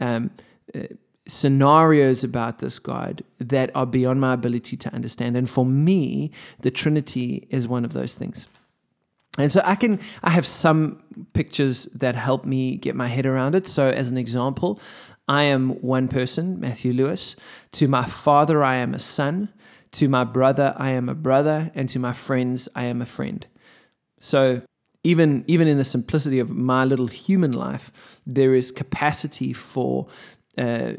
um, 0.00 0.30
uh, 0.74 0.82
scenarios 1.26 2.22
about 2.22 2.58
this 2.58 2.78
God 2.78 3.24
that 3.38 3.70
are 3.74 3.86
beyond 3.86 4.20
my 4.20 4.34
ability 4.34 4.76
to 4.76 4.94
understand. 4.94 5.36
And 5.36 5.48
for 5.48 5.66
me, 5.66 6.30
the 6.60 6.70
Trinity 6.70 7.48
is 7.50 7.66
one 7.66 7.84
of 7.84 7.92
those 7.92 8.14
things. 8.14 8.46
And 9.38 9.52
so 9.52 9.60
I 9.64 9.74
can 9.74 10.00
I 10.22 10.30
have 10.30 10.46
some 10.46 11.02
pictures 11.32 11.86
that 11.86 12.14
help 12.14 12.44
me 12.44 12.76
get 12.76 12.94
my 12.94 13.08
head 13.08 13.26
around 13.26 13.54
it. 13.54 13.66
So 13.66 13.88
as 13.90 14.10
an 14.10 14.16
example, 14.16 14.80
I 15.28 15.42
am 15.42 15.70
one 15.82 16.08
person, 16.08 16.60
Matthew 16.60 16.92
Lewis. 16.92 17.36
To 17.72 17.88
my 17.88 18.04
father, 18.04 18.62
I 18.62 18.76
am 18.76 18.94
a 18.94 18.98
son. 18.98 19.50
To 19.92 20.08
my 20.08 20.24
brother, 20.24 20.74
I 20.76 20.90
am 20.90 21.08
a 21.08 21.14
brother, 21.14 21.70
and 21.74 21.88
to 21.88 21.98
my 21.98 22.12
friends, 22.12 22.68
I 22.74 22.84
am 22.84 23.00
a 23.00 23.06
friend. 23.06 23.46
So 24.20 24.62
even 25.04 25.44
even 25.46 25.68
in 25.68 25.78
the 25.78 25.84
simplicity 25.84 26.38
of 26.38 26.50
my 26.50 26.84
little 26.84 27.06
human 27.06 27.52
life, 27.52 27.92
there 28.26 28.54
is 28.54 28.72
capacity 28.72 29.52
for 29.52 30.08
uh, 30.58 30.94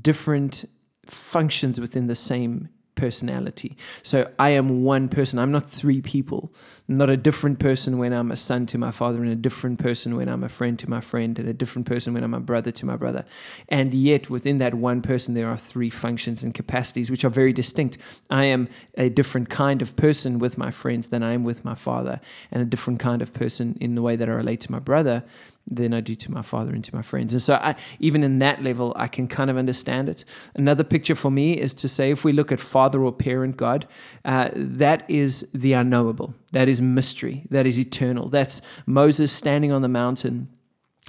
different 0.00 0.64
functions 1.06 1.80
within 1.80 2.06
the 2.06 2.14
same 2.14 2.68
personality. 2.94 3.76
So 4.02 4.30
I 4.38 4.50
am 4.50 4.82
one 4.82 5.08
person. 5.08 5.38
I'm 5.38 5.50
not 5.50 5.68
three 5.68 6.00
people. 6.00 6.52
I'm 6.88 6.96
not 6.96 7.10
a 7.10 7.16
different 7.16 7.58
person 7.58 7.98
when 7.98 8.12
I'm 8.12 8.30
a 8.30 8.36
son 8.36 8.66
to 8.66 8.78
my 8.78 8.90
father, 8.90 9.22
and 9.22 9.30
a 9.30 9.36
different 9.36 9.78
person 9.78 10.16
when 10.16 10.28
I'm 10.28 10.44
a 10.44 10.48
friend 10.48 10.78
to 10.80 10.90
my 10.90 11.00
friend, 11.00 11.38
and 11.38 11.48
a 11.48 11.52
different 11.52 11.86
person 11.86 12.12
when 12.12 12.22
I'm 12.22 12.34
a 12.34 12.40
brother 12.40 12.70
to 12.72 12.86
my 12.86 12.96
brother. 12.96 13.24
And 13.68 13.94
yet, 13.94 14.28
within 14.28 14.58
that 14.58 14.74
one 14.74 15.00
person, 15.00 15.34
there 15.34 15.48
are 15.48 15.56
three 15.56 15.90
functions 15.90 16.42
and 16.42 16.52
capacities 16.52 17.10
which 17.10 17.24
are 17.24 17.30
very 17.30 17.52
distinct. 17.52 17.98
I 18.30 18.44
am 18.44 18.68
a 18.96 19.08
different 19.08 19.48
kind 19.48 19.80
of 19.80 19.96
person 19.96 20.38
with 20.38 20.58
my 20.58 20.70
friends 20.70 21.08
than 21.08 21.22
I 21.22 21.32
am 21.32 21.44
with 21.44 21.64
my 21.64 21.74
father, 21.74 22.20
and 22.50 22.62
a 22.62 22.66
different 22.66 23.00
kind 23.00 23.22
of 23.22 23.32
person 23.32 23.76
in 23.80 23.94
the 23.94 24.02
way 24.02 24.16
that 24.16 24.28
I 24.28 24.32
relate 24.32 24.60
to 24.62 24.72
my 24.72 24.80
brother 24.80 25.24
than 25.66 25.94
I 25.94 26.00
do 26.00 26.14
to 26.16 26.30
my 26.30 26.42
father 26.42 26.72
and 26.72 26.82
to 26.84 26.94
my 26.94 27.02
friends. 27.02 27.32
And 27.32 27.42
so, 27.42 27.54
I, 27.54 27.76
even 27.98 28.24
in 28.24 28.38
that 28.40 28.62
level, 28.62 28.92
I 28.96 29.08
can 29.08 29.28
kind 29.28 29.50
of 29.50 29.56
understand 29.56 30.08
it. 30.08 30.24
Another 30.54 30.84
picture 30.84 31.14
for 31.14 31.30
me 31.30 31.52
is 31.52 31.74
to 31.74 31.88
say, 31.88 32.10
if 32.10 32.24
we 32.24 32.32
look 32.32 32.50
at 32.52 32.60
father 32.60 33.02
or 33.02 33.12
parent 33.12 33.56
God, 33.56 33.86
uh, 34.24 34.50
that 34.54 35.08
is 35.08 35.48
the 35.54 35.72
unknowable, 35.72 36.34
that 36.52 36.68
is 36.68 36.80
mystery, 36.80 37.46
that 37.50 37.66
is 37.66 37.78
eternal. 37.78 38.28
That's 38.28 38.60
Moses 38.86 39.32
standing 39.32 39.72
on 39.72 39.82
the 39.82 39.88
mountain 39.88 40.48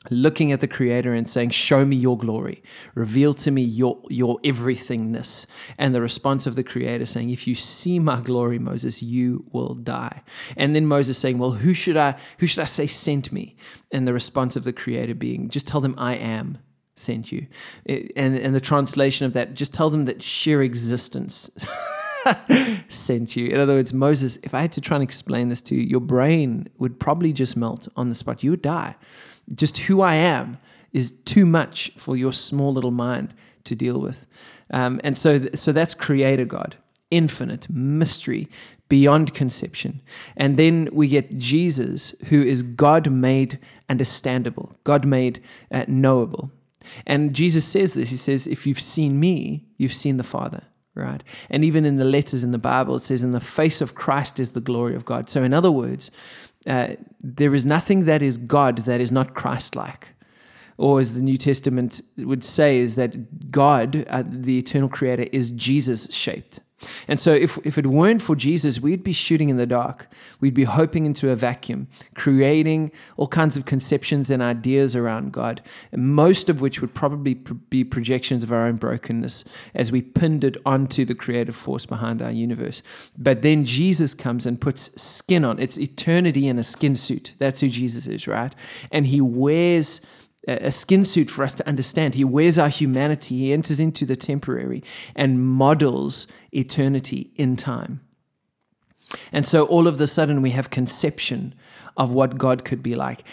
looking 0.09 0.51
at 0.51 0.59
the 0.59 0.67
creator 0.67 1.13
and 1.13 1.29
saying 1.29 1.51
show 1.51 1.85
me 1.85 1.95
your 1.95 2.17
glory. 2.17 2.61
Reveal 2.95 3.33
to 3.35 3.51
me 3.51 3.61
your 3.61 4.01
your 4.09 4.39
everythingness. 4.39 5.45
And 5.77 5.95
the 5.95 6.01
response 6.01 6.45
of 6.45 6.55
the 6.55 6.63
creator 6.63 7.05
saying 7.05 7.29
if 7.29 7.47
you 7.47 7.55
see 7.55 7.99
my 7.99 8.21
glory 8.21 8.59
moses 8.59 9.01
you 9.01 9.45
will 9.51 9.75
die. 9.75 10.21
And 10.57 10.75
then 10.75 10.85
moses 10.85 11.17
saying 11.17 11.37
well 11.37 11.51
who 11.51 11.73
should 11.73 11.97
i 11.97 12.15
who 12.39 12.47
should 12.47 12.61
i 12.61 12.65
say 12.65 12.87
sent 12.87 13.31
me? 13.31 13.55
And 13.91 14.07
the 14.07 14.13
response 14.13 14.55
of 14.55 14.63
the 14.63 14.73
creator 14.73 15.15
being 15.15 15.49
just 15.49 15.67
tell 15.67 15.81
them 15.81 15.95
i 15.97 16.15
am 16.15 16.59
sent 16.95 17.31
you. 17.31 17.47
And 17.85 18.37
and 18.37 18.53
the 18.53 18.61
translation 18.61 19.25
of 19.25 19.33
that 19.33 19.53
just 19.53 19.73
tell 19.73 19.89
them 19.89 20.03
that 20.03 20.21
sheer 20.21 20.61
existence 20.61 21.49
sent 22.89 23.35
you. 23.35 23.47
In 23.47 23.59
other 23.59 23.73
words, 23.73 23.93
Moses, 23.93 24.37
if 24.43 24.53
I 24.53 24.61
had 24.61 24.71
to 24.73 24.81
try 24.81 24.95
and 24.95 25.03
explain 25.03 25.49
this 25.49 25.61
to 25.63 25.75
you, 25.75 25.81
your 25.81 25.99
brain 25.99 26.69
would 26.77 26.99
probably 26.99 27.33
just 27.33 27.57
melt 27.57 27.87
on 27.95 28.09
the 28.09 28.15
spot. 28.15 28.43
You 28.43 28.51
would 28.51 28.61
die 28.61 28.95
just 29.55 29.77
who 29.79 30.01
I 30.01 30.15
am 30.15 30.57
is 30.91 31.11
too 31.25 31.45
much 31.45 31.91
for 31.97 32.15
your 32.15 32.33
small 32.33 32.73
little 32.73 32.91
mind 32.91 33.33
to 33.65 33.75
deal 33.75 33.99
with. 33.99 34.25
Um, 34.71 34.99
and 35.03 35.17
so, 35.17 35.47
so 35.55 35.71
that's 35.71 35.93
creator 35.93 36.45
God, 36.45 36.75
infinite, 37.11 37.69
mystery, 37.69 38.47
beyond 38.89 39.33
conception. 39.33 40.01
And 40.37 40.57
then 40.57 40.89
we 40.91 41.07
get 41.07 41.37
Jesus, 41.37 42.13
who 42.25 42.41
is 42.41 42.61
God 42.61 43.11
made 43.11 43.59
understandable, 43.89 44.75
God 44.83 45.05
made 45.05 45.41
uh, 45.71 45.85
knowable. 45.87 46.51
And 47.07 47.33
Jesus 47.33 47.65
says 47.65 47.93
this 47.93 48.09
He 48.09 48.17
says, 48.17 48.45
If 48.45 48.67
you've 48.67 48.79
seen 48.79 49.19
me, 49.19 49.65
you've 49.77 49.93
seen 49.93 50.17
the 50.17 50.23
Father 50.23 50.63
right? 50.95 51.23
And 51.49 51.63
even 51.63 51.85
in 51.85 51.95
the 51.95 52.05
letters 52.05 52.43
in 52.43 52.51
the 52.51 52.57
Bible, 52.57 52.95
it 52.95 53.01
says, 53.01 53.23
In 53.23 53.31
the 53.31 53.39
face 53.39 53.81
of 53.81 53.95
Christ 53.95 54.39
is 54.39 54.51
the 54.51 54.61
glory 54.61 54.95
of 54.95 55.05
God. 55.05 55.29
So, 55.29 55.43
in 55.43 55.53
other 55.53 55.71
words, 55.71 56.11
uh, 56.67 56.95
there 57.21 57.53
is 57.53 57.65
nothing 57.65 58.05
that 58.05 58.21
is 58.21 58.37
God 58.37 58.79
that 58.79 59.01
is 59.01 59.11
not 59.11 59.33
Christ 59.33 59.75
like. 59.75 60.09
Or, 60.77 60.99
as 60.99 61.13
the 61.13 61.21
New 61.21 61.37
Testament 61.37 62.01
would 62.17 62.43
say, 62.43 62.79
is 62.79 62.95
that 62.95 63.51
God, 63.51 64.05
uh, 64.09 64.23
the 64.25 64.57
eternal 64.57 64.89
creator, 64.89 65.27
is 65.31 65.51
Jesus 65.51 66.11
shaped. 66.11 66.61
And 67.07 67.19
so, 67.19 67.33
if, 67.33 67.57
if 67.65 67.77
it 67.77 67.87
weren't 67.87 68.21
for 68.21 68.35
Jesus, 68.35 68.79
we'd 68.79 69.03
be 69.03 69.13
shooting 69.13 69.49
in 69.49 69.57
the 69.57 69.65
dark. 69.65 70.07
We'd 70.39 70.53
be 70.53 70.63
hoping 70.63 71.05
into 71.05 71.29
a 71.29 71.35
vacuum, 71.35 71.87
creating 72.15 72.91
all 73.17 73.27
kinds 73.27 73.57
of 73.57 73.65
conceptions 73.65 74.29
and 74.29 74.41
ideas 74.41 74.95
around 74.95 75.33
God, 75.33 75.61
most 75.95 76.49
of 76.49 76.61
which 76.61 76.81
would 76.81 76.93
probably 76.93 77.33
be 77.33 77.83
projections 77.83 78.43
of 78.43 78.51
our 78.51 78.65
own 78.65 78.77
brokenness 78.77 79.45
as 79.73 79.91
we 79.91 80.01
pinned 80.01 80.43
it 80.43 80.57
onto 80.65 81.05
the 81.05 81.15
creative 81.15 81.55
force 81.55 81.85
behind 81.85 82.21
our 82.21 82.31
universe. 82.31 82.83
But 83.17 83.41
then 83.41 83.65
Jesus 83.65 84.13
comes 84.13 84.45
and 84.45 84.59
puts 84.59 84.89
skin 85.01 85.45
on 85.45 85.59
it's 85.59 85.77
eternity 85.77 86.47
in 86.47 86.59
a 86.59 86.63
skin 86.63 86.95
suit. 86.95 87.33
That's 87.39 87.61
who 87.61 87.69
Jesus 87.69 88.07
is, 88.07 88.27
right? 88.27 88.53
And 88.91 89.07
he 89.07 89.21
wears 89.21 90.01
a 90.47 90.71
skin 90.71 91.05
suit 91.05 91.29
for 91.29 91.43
us 91.43 91.53
to 91.55 91.67
understand. 91.67 92.15
He 92.15 92.23
wears 92.23 92.57
our 92.57 92.69
humanity, 92.69 93.37
he 93.37 93.53
enters 93.53 93.79
into 93.79 94.05
the 94.05 94.15
temporary 94.15 94.83
and 95.15 95.43
models 95.43 96.27
eternity 96.51 97.31
in 97.35 97.55
time. 97.55 98.01
And 99.31 99.45
so 99.45 99.65
all 99.65 99.87
of 99.87 99.99
a 100.01 100.07
sudden 100.07 100.41
we 100.41 100.51
have 100.51 100.69
conception 100.69 101.55
of 101.95 102.11
what 102.11 102.37
God 102.37 102.65
could 102.65 102.81
be 102.81 102.95
like. 102.95 103.23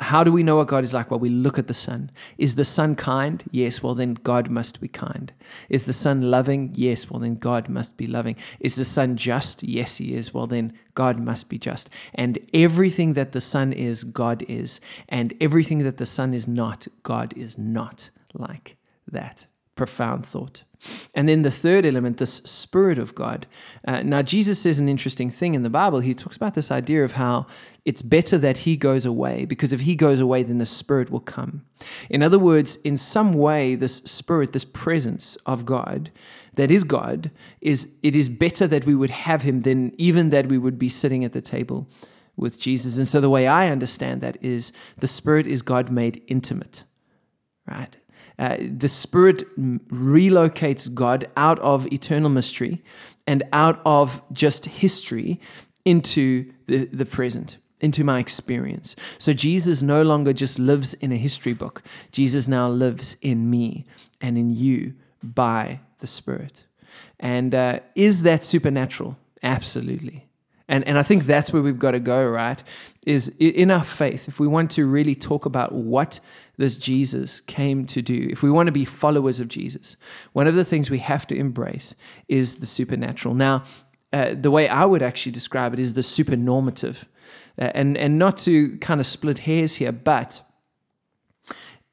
How 0.00 0.24
do 0.24 0.32
we 0.32 0.42
know 0.42 0.56
what 0.56 0.68
God 0.68 0.82
is 0.82 0.92
like? 0.92 1.10
Well, 1.10 1.20
we 1.20 1.28
look 1.28 1.58
at 1.58 1.68
the 1.68 1.74
Son. 1.74 2.10
Is 2.36 2.56
the 2.56 2.64
Son 2.64 2.96
kind? 2.96 3.44
Yes. 3.50 3.82
Well, 3.82 3.94
then 3.94 4.14
God 4.14 4.50
must 4.50 4.80
be 4.80 4.88
kind. 4.88 5.32
Is 5.68 5.84
the 5.84 5.92
Son 5.92 6.30
loving? 6.30 6.72
Yes. 6.74 7.08
Well, 7.08 7.20
then 7.20 7.36
God 7.36 7.68
must 7.68 7.96
be 7.96 8.06
loving. 8.06 8.36
Is 8.58 8.74
the 8.74 8.84
Son 8.84 9.16
just? 9.16 9.62
Yes, 9.62 9.96
He 9.96 10.14
is. 10.14 10.34
Well, 10.34 10.46
then 10.46 10.72
God 10.94 11.18
must 11.18 11.48
be 11.48 11.58
just. 11.58 11.88
And 12.14 12.38
everything 12.52 13.12
that 13.12 13.32
the 13.32 13.40
Son 13.40 13.72
is, 13.72 14.02
God 14.02 14.44
is. 14.48 14.80
And 15.08 15.34
everything 15.40 15.78
that 15.84 15.98
the 15.98 16.06
Son 16.06 16.34
is 16.34 16.48
not, 16.48 16.88
God 17.02 17.32
is 17.36 17.56
not 17.56 18.10
like 18.34 18.76
that. 19.10 19.46
Profound 19.76 20.26
thought. 20.26 20.64
And 21.14 21.28
then 21.28 21.42
the 21.42 21.50
third 21.50 21.86
element, 21.86 22.16
this 22.16 22.36
Spirit 22.38 22.98
of 22.98 23.14
God. 23.14 23.46
Uh, 23.86 24.02
now, 24.02 24.22
Jesus 24.22 24.58
says 24.58 24.78
an 24.78 24.88
interesting 24.88 25.30
thing 25.30 25.54
in 25.54 25.62
the 25.62 25.70
Bible. 25.70 26.00
He 26.00 26.14
talks 26.14 26.36
about 26.36 26.54
this 26.54 26.70
idea 26.70 27.04
of 27.04 27.12
how 27.12 27.46
it's 27.84 28.02
better 28.02 28.38
that 28.38 28.58
He 28.58 28.76
goes 28.76 29.06
away, 29.06 29.44
because 29.44 29.72
if 29.72 29.80
He 29.80 29.94
goes 29.94 30.20
away, 30.20 30.42
then 30.42 30.58
the 30.58 30.66
Spirit 30.66 31.10
will 31.10 31.20
come. 31.20 31.64
In 32.10 32.22
other 32.22 32.38
words, 32.38 32.76
in 32.76 32.96
some 32.96 33.32
way, 33.32 33.74
this 33.74 33.98
Spirit, 33.98 34.52
this 34.52 34.64
presence 34.64 35.36
of 35.46 35.64
God, 35.64 36.10
that 36.54 36.70
is 36.70 36.84
God, 36.84 37.30
is 37.60 37.90
it 38.02 38.16
is 38.16 38.28
better 38.28 38.66
that 38.66 38.86
we 38.86 38.94
would 38.94 39.10
have 39.10 39.42
Him 39.42 39.60
than 39.60 39.92
even 39.98 40.30
that 40.30 40.48
we 40.48 40.58
would 40.58 40.78
be 40.78 40.88
sitting 40.88 41.24
at 41.24 41.32
the 41.32 41.40
table 41.40 41.88
with 42.36 42.60
Jesus. 42.60 42.98
And 42.98 43.06
so 43.06 43.20
the 43.20 43.30
way 43.30 43.46
I 43.46 43.68
understand 43.68 44.20
that 44.20 44.42
is 44.42 44.72
the 44.98 45.06
Spirit 45.06 45.46
is 45.46 45.62
God 45.62 45.90
made 45.90 46.22
intimate, 46.26 46.84
right? 47.68 47.96
Uh, 48.42 48.56
the 48.76 48.88
Spirit 48.88 49.44
relocates 49.56 50.92
God 50.92 51.30
out 51.36 51.60
of 51.60 51.86
eternal 51.92 52.28
mystery 52.28 52.82
and 53.24 53.44
out 53.52 53.80
of 53.86 54.20
just 54.32 54.64
history 54.66 55.40
into 55.84 56.52
the, 56.66 56.86
the 56.86 57.06
present, 57.06 57.58
into 57.80 58.02
my 58.02 58.18
experience. 58.18 58.96
So 59.16 59.32
Jesus 59.32 59.80
no 59.80 60.02
longer 60.02 60.32
just 60.32 60.58
lives 60.58 60.92
in 60.94 61.12
a 61.12 61.16
history 61.16 61.52
book, 61.52 61.84
Jesus 62.10 62.48
now 62.48 62.68
lives 62.68 63.16
in 63.22 63.48
me 63.48 63.86
and 64.20 64.36
in 64.36 64.50
you 64.50 64.94
by 65.22 65.78
the 66.00 66.08
Spirit. 66.08 66.64
And 67.20 67.54
uh, 67.54 67.78
is 67.94 68.22
that 68.22 68.44
supernatural? 68.44 69.16
Absolutely. 69.44 70.26
And, 70.66 70.84
and 70.88 70.98
I 70.98 71.04
think 71.04 71.26
that's 71.26 71.52
where 71.52 71.62
we've 71.62 71.78
got 71.78 71.92
to 71.92 72.00
go, 72.00 72.26
right? 72.26 72.60
Is 73.06 73.28
in 73.38 73.70
our 73.70 73.84
faith, 73.84 74.26
if 74.26 74.40
we 74.40 74.48
want 74.48 74.72
to 74.72 74.86
really 74.86 75.14
talk 75.14 75.46
about 75.46 75.72
what 75.72 76.18
this 76.62 76.78
Jesus 76.78 77.40
came 77.40 77.84
to 77.86 78.00
do, 78.00 78.28
if 78.30 78.42
we 78.42 78.50
want 78.50 78.68
to 78.68 78.72
be 78.72 78.84
followers 78.84 79.40
of 79.40 79.48
Jesus, 79.48 79.96
one 80.32 80.46
of 80.46 80.54
the 80.54 80.64
things 80.64 80.90
we 80.90 80.98
have 80.98 81.26
to 81.26 81.36
embrace 81.36 81.94
is 82.28 82.56
the 82.56 82.66
supernatural. 82.66 83.34
Now, 83.34 83.64
uh, 84.12 84.34
the 84.34 84.50
way 84.50 84.68
I 84.68 84.84
would 84.84 85.02
actually 85.02 85.32
describe 85.32 85.74
it 85.74 85.80
is 85.80 85.94
the 85.94 86.02
supernormative. 86.02 87.04
Uh, 87.58 87.70
and, 87.74 87.96
and 87.98 88.18
not 88.18 88.36
to 88.38 88.78
kind 88.78 89.00
of 89.00 89.06
split 89.06 89.38
hairs 89.38 89.76
here, 89.76 89.92
but 89.92 90.40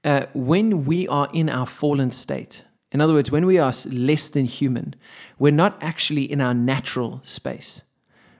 uh, 0.03 0.25
when 0.33 0.85
we 0.85 1.07
are 1.07 1.29
in 1.33 1.49
our 1.49 1.65
fallen 1.65 2.11
state, 2.11 2.63
in 2.91 3.01
other 3.01 3.13
words, 3.13 3.31
when 3.31 3.45
we 3.45 3.57
are 3.57 3.73
less 3.87 4.29
than 4.29 4.45
human, 4.45 4.95
we're 5.37 5.51
not 5.51 5.77
actually 5.81 6.31
in 6.31 6.41
our 6.41 6.53
natural 6.53 7.19
space, 7.23 7.83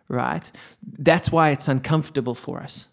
right? 0.08 0.52
That's 0.82 1.32
why 1.32 1.52
it's 1.52 1.68
uncomfortable 1.68 2.36
for 2.36 2.60
us. 2.60 2.88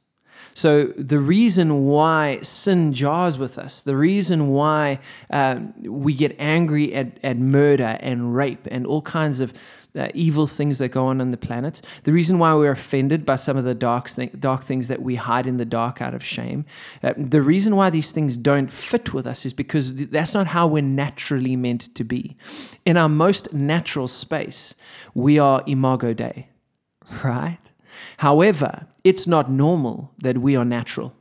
So, 0.57 0.87
the 0.97 1.19
reason 1.19 1.85
why 1.85 2.39
sin 2.41 2.95
jars 2.95 3.37
with 3.37 3.59
us, 3.59 3.83
the 3.83 3.95
reason 3.95 4.49
why 4.49 5.01
uh, 5.29 5.61
we 5.83 6.15
get 6.15 6.35
angry 6.39 6.95
at, 6.95 7.19
at 7.23 7.37
murder 7.37 7.99
and 8.01 8.35
rape 8.35 8.67
and 8.71 8.87
all 8.87 9.03
kinds 9.03 9.41
of 9.41 9.53
uh, 9.95 10.09
evil 10.15 10.47
things 10.47 10.79
that 10.79 10.89
go 10.89 11.09
on 11.09 11.21
on 11.21 11.31
the 11.31 11.37
planet, 11.37 11.83
the 12.05 12.13
reason 12.13 12.39
why 12.39 12.55
we're 12.55 12.71
offended 12.71 13.27
by 13.27 13.37
some 13.37 13.59
of 13.59 13.65
the 13.65 13.75
dark, 13.75 14.09
dark 14.41 14.63
things 14.65 14.89
that 14.89 15.03
we 15.03 15.17
hide 15.17 15.47
in 15.47 15.59
the 15.59 15.67
dark 15.67 16.01
out 16.01 16.15
of 16.15 16.25
shame, 16.25 16.65
uh, 17.03 17.13
the 17.19 17.43
reason 17.43 17.77
why 17.77 17.91
these 17.91 18.11
things 18.11 18.39
don't 18.39 18.73
fit 18.73 19.13
with 19.13 19.27
us 19.27 19.45
is 19.45 19.53
because 19.53 19.95
that's 20.07 20.33
not 20.33 20.47
how 20.47 20.67
we're 20.67 20.81
naturally 20.81 21.55
meant 21.55 21.95
to 21.95 22.03
be. 22.03 22.35
In 22.87 22.97
our 22.97 23.11
most 23.11 23.53
natural 23.53 24.09
space, 24.09 24.75
we 25.13 25.39
are 25.39 25.63
imago 25.67 26.15
Dei, 26.15 26.49
right? 27.23 27.59
However, 28.19 28.87
it's 29.05 29.27
not 29.27 29.51
normal 29.51 30.13
that 30.19 30.39
we 30.39 30.57
are 30.57 30.65
natural. 30.65 31.13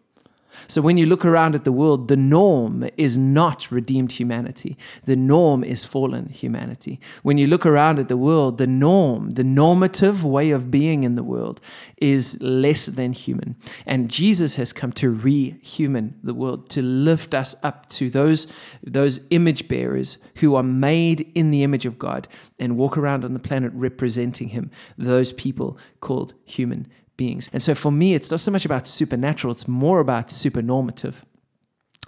So 0.67 0.81
when 0.81 0.97
you 0.97 1.05
look 1.05 1.25
around 1.25 1.55
at 1.55 1.63
the 1.63 1.71
world, 1.71 2.07
the 2.07 2.17
norm 2.17 2.87
is 2.97 3.17
not 3.17 3.71
redeemed 3.71 4.13
humanity. 4.13 4.77
The 5.05 5.15
norm 5.15 5.63
is 5.63 5.85
fallen 5.85 6.29
humanity. 6.29 6.99
When 7.23 7.37
you 7.37 7.47
look 7.47 7.65
around 7.65 7.99
at 7.99 8.07
the 8.07 8.17
world, 8.17 8.57
the 8.57 8.67
norm, 8.67 9.31
the 9.31 9.43
normative 9.43 10.23
way 10.23 10.51
of 10.51 10.71
being 10.71 11.03
in 11.03 11.15
the 11.15 11.23
world 11.23 11.61
is 11.97 12.41
less 12.41 12.85
than 12.85 13.13
human. 13.13 13.55
And 13.85 14.09
Jesus 14.09 14.55
has 14.55 14.73
come 14.73 14.91
to 14.93 15.09
re-human 15.09 16.19
the 16.23 16.33
world, 16.33 16.69
to 16.71 16.81
lift 16.81 17.33
us 17.33 17.55
up 17.63 17.87
to 17.89 18.09
those, 18.09 18.47
those 18.83 19.19
image 19.29 19.67
bearers 19.67 20.17
who 20.35 20.55
are 20.55 20.63
made 20.63 21.31
in 21.35 21.51
the 21.51 21.63
image 21.63 21.85
of 21.85 21.99
God 21.99 22.27
and 22.59 22.77
walk 22.77 22.97
around 22.97 23.23
on 23.23 23.33
the 23.33 23.39
planet 23.39 23.71
representing 23.73 24.49
him, 24.49 24.71
those 24.97 25.33
people 25.33 25.77
called 25.99 26.33
human 26.45 26.87
beings. 27.17 27.49
And 27.53 27.61
so 27.61 27.75
for 27.75 27.91
me, 27.91 28.13
it's 28.13 28.31
not 28.31 28.39
so 28.39 28.51
much 28.51 28.65
about 28.65 28.87
supernatural, 28.87 29.51
it's 29.51 29.67
more 29.67 29.99
about 29.99 30.29
supernormative. 30.29 31.15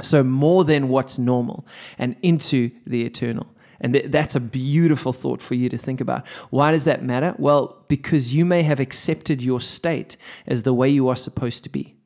So 0.02 0.24
more 0.24 0.64
than 0.64 0.90
what's 0.90 1.18
normal 1.18 1.66
and 1.98 2.16
into 2.22 2.72
the 2.86 3.04
eternal. 3.04 3.48
And 3.80 3.94
th- 3.94 4.06
that's 4.12 4.36
a 4.36 4.40
beautiful 4.40 5.14
thought 5.14 5.42
for 5.42 5.56
you 5.56 5.70
to 5.70 5.78
think 5.78 6.02
about. 6.02 6.28
Why 6.50 6.72
does 6.72 6.86
that 6.86 7.04
matter? 7.04 7.36
Well, 7.38 7.84
because 7.88 8.34
you 8.34 8.46
may 8.46 8.64
have 8.64 8.80
accepted 8.80 9.42
your 9.42 9.62
state 9.62 10.18
as 10.46 10.64
the 10.64 10.74
way 10.74 10.90
you 10.90 11.08
are 11.08 11.16
supposed 11.16 11.64
to 11.64 11.70
be 11.70 11.97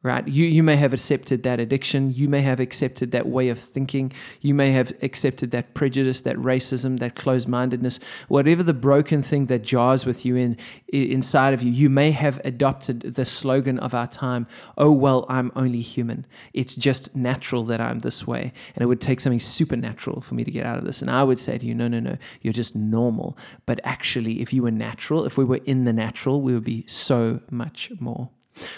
right? 0.00 0.28
You, 0.28 0.44
you 0.44 0.62
may 0.62 0.76
have 0.76 0.92
accepted 0.92 1.42
that 1.42 1.58
addiction. 1.58 2.12
You 2.14 2.28
may 2.28 2.40
have 2.42 2.60
accepted 2.60 3.10
that 3.10 3.26
way 3.26 3.48
of 3.48 3.58
thinking. 3.58 4.12
You 4.40 4.54
may 4.54 4.70
have 4.70 4.92
accepted 5.02 5.50
that 5.50 5.74
prejudice, 5.74 6.20
that 6.22 6.36
racism, 6.36 7.00
that 7.00 7.16
closed 7.16 7.48
mindedness, 7.48 7.98
whatever 8.28 8.62
the 8.62 8.74
broken 8.74 9.22
thing 9.22 9.46
that 9.46 9.62
jars 9.62 10.06
with 10.06 10.24
you 10.24 10.36
in, 10.36 10.56
inside 10.86 11.52
of 11.52 11.64
you. 11.64 11.72
You 11.72 11.90
may 11.90 12.12
have 12.12 12.40
adopted 12.44 13.00
the 13.00 13.24
slogan 13.24 13.78
of 13.80 13.92
our 13.92 14.06
time 14.06 14.46
Oh, 14.76 14.92
well, 14.92 15.26
I'm 15.28 15.50
only 15.56 15.80
human. 15.80 16.26
It's 16.52 16.76
just 16.76 17.16
natural 17.16 17.64
that 17.64 17.80
I'm 17.80 17.98
this 17.98 18.24
way. 18.24 18.52
And 18.76 18.82
it 18.82 18.86
would 18.86 19.00
take 19.00 19.20
something 19.20 19.40
supernatural 19.40 20.20
for 20.20 20.34
me 20.34 20.44
to 20.44 20.50
get 20.50 20.64
out 20.64 20.78
of 20.78 20.84
this. 20.84 21.02
And 21.02 21.10
I 21.10 21.24
would 21.24 21.40
say 21.40 21.58
to 21.58 21.66
you, 21.66 21.74
No, 21.74 21.88
no, 21.88 21.98
no, 21.98 22.16
you're 22.40 22.52
just 22.52 22.76
normal. 22.76 23.36
But 23.66 23.80
actually, 23.82 24.40
if 24.40 24.52
you 24.52 24.62
were 24.62 24.70
natural, 24.70 25.24
if 25.24 25.36
we 25.36 25.44
were 25.44 25.60
in 25.64 25.84
the 25.84 25.92
natural, 25.92 26.40
we 26.40 26.54
would 26.54 26.64
be 26.64 26.84
so 26.86 27.40
much 27.50 27.90
more. 27.98 28.30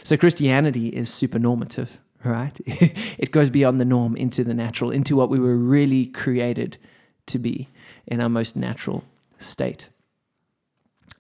So 0.03 0.17
Christianity 0.17 0.89
is 0.89 1.13
super 1.13 1.39
normative, 1.39 1.99
right? 2.25 2.59
it 2.67 3.31
goes 3.31 3.51
beyond 3.51 3.81
the 3.81 3.85
norm 3.85 4.17
into 4.17 4.45
the 4.45 4.55
natural, 4.55 4.91
into 4.91 5.17
what 5.17 5.31
we 5.31 5.39
were 5.39 5.57
really 5.57 6.07
created 6.07 6.79
to 7.27 7.39
be 7.39 7.69
in 8.07 8.21
our 8.21 8.29
most 8.29 8.57
natural 8.57 9.05
state. 9.39 9.89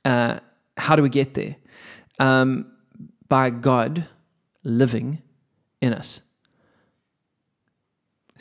Uh, 0.04 0.40
how 0.76 0.96
do 0.96 1.02
we 1.02 1.08
get 1.08 1.34
there? 1.34 1.56
Um, 2.18 2.72
by 3.28 3.50
God 3.50 4.06
living 4.64 5.22
in 5.80 5.92
us. 5.92 6.20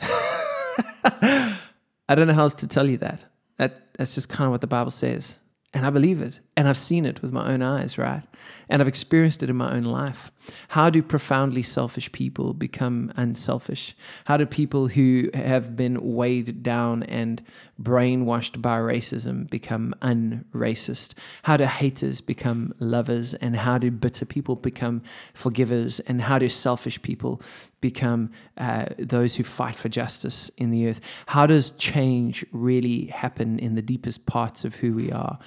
I 2.10 2.14
don't 2.14 2.26
know 2.26 2.34
how 2.34 2.42
else 2.42 2.54
to 2.54 2.66
tell 2.66 2.88
you 2.88 2.98
that. 2.98 3.20
that. 3.56 3.94
That's 3.94 4.14
just 4.14 4.28
kind 4.28 4.46
of 4.46 4.50
what 4.50 4.60
the 4.60 4.66
Bible 4.66 4.90
says. 4.90 5.38
And 5.72 5.86
I 5.86 5.90
believe 5.90 6.20
it. 6.20 6.40
And 6.56 6.68
I've 6.68 6.76
seen 6.76 7.06
it 7.06 7.22
with 7.22 7.32
my 7.32 7.52
own 7.52 7.62
eyes, 7.62 7.96
right? 7.96 8.22
And 8.68 8.82
I've 8.82 8.88
experienced 8.88 9.42
it 9.42 9.50
in 9.50 9.56
my 9.56 9.72
own 9.72 9.84
life. 9.84 10.30
How 10.68 10.90
do 10.90 11.02
profoundly 11.02 11.62
selfish 11.62 12.10
people 12.12 12.54
become 12.54 13.12
unselfish? 13.16 13.96
How 14.24 14.36
do 14.36 14.46
people 14.46 14.88
who 14.88 15.30
have 15.32 15.76
been 15.76 16.14
weighed 16.14 16.62
down 16.62 17.02
and 17.04 17.42
brainwashed 17.80 18.60
by 18.60 18.78
racism 18.78 19.48
become 19.48 19.94
unracist? 20.02 21.14
How 21.44 21.56
do 21.56 21.64
haters 21.64 22.20
become 22.20 22.74
lovers? 22.78 23.34
And 23.34 23.56
how 23.56 23.78
do 23.78 23.90
bitter 23.90 24.24
people 24.24 24.56
become 24.56 25.02
forgivers? 25.32 26.00
And 26.00 26.22
how 26.22 26.38
do 26.38 26.48
selfish 26.48 27.00
people 27.02 27.40
become 27.80 28.30
uh, 28.58 28.86
those 28.98 29.36
who 29.36 29.44
fight 29.44 29.76
for 29.76 29.88
justice 29.88 30.50
in 30.56 30.70
the 30.70 30.88
earth? 30.88 31.00
How 31.28 31.46
does 31.46 31.70
change 31.70 32.44
really 32.52 33.06
happen 33.06 33.58
in 33.58 33.74
the 33.76 33.82
deepest 33.82 34.26
parts 34.26 34.64
of 34.64 34.76
who 34.76 34.94
we 34.94 35.12
are? 35.12 35.38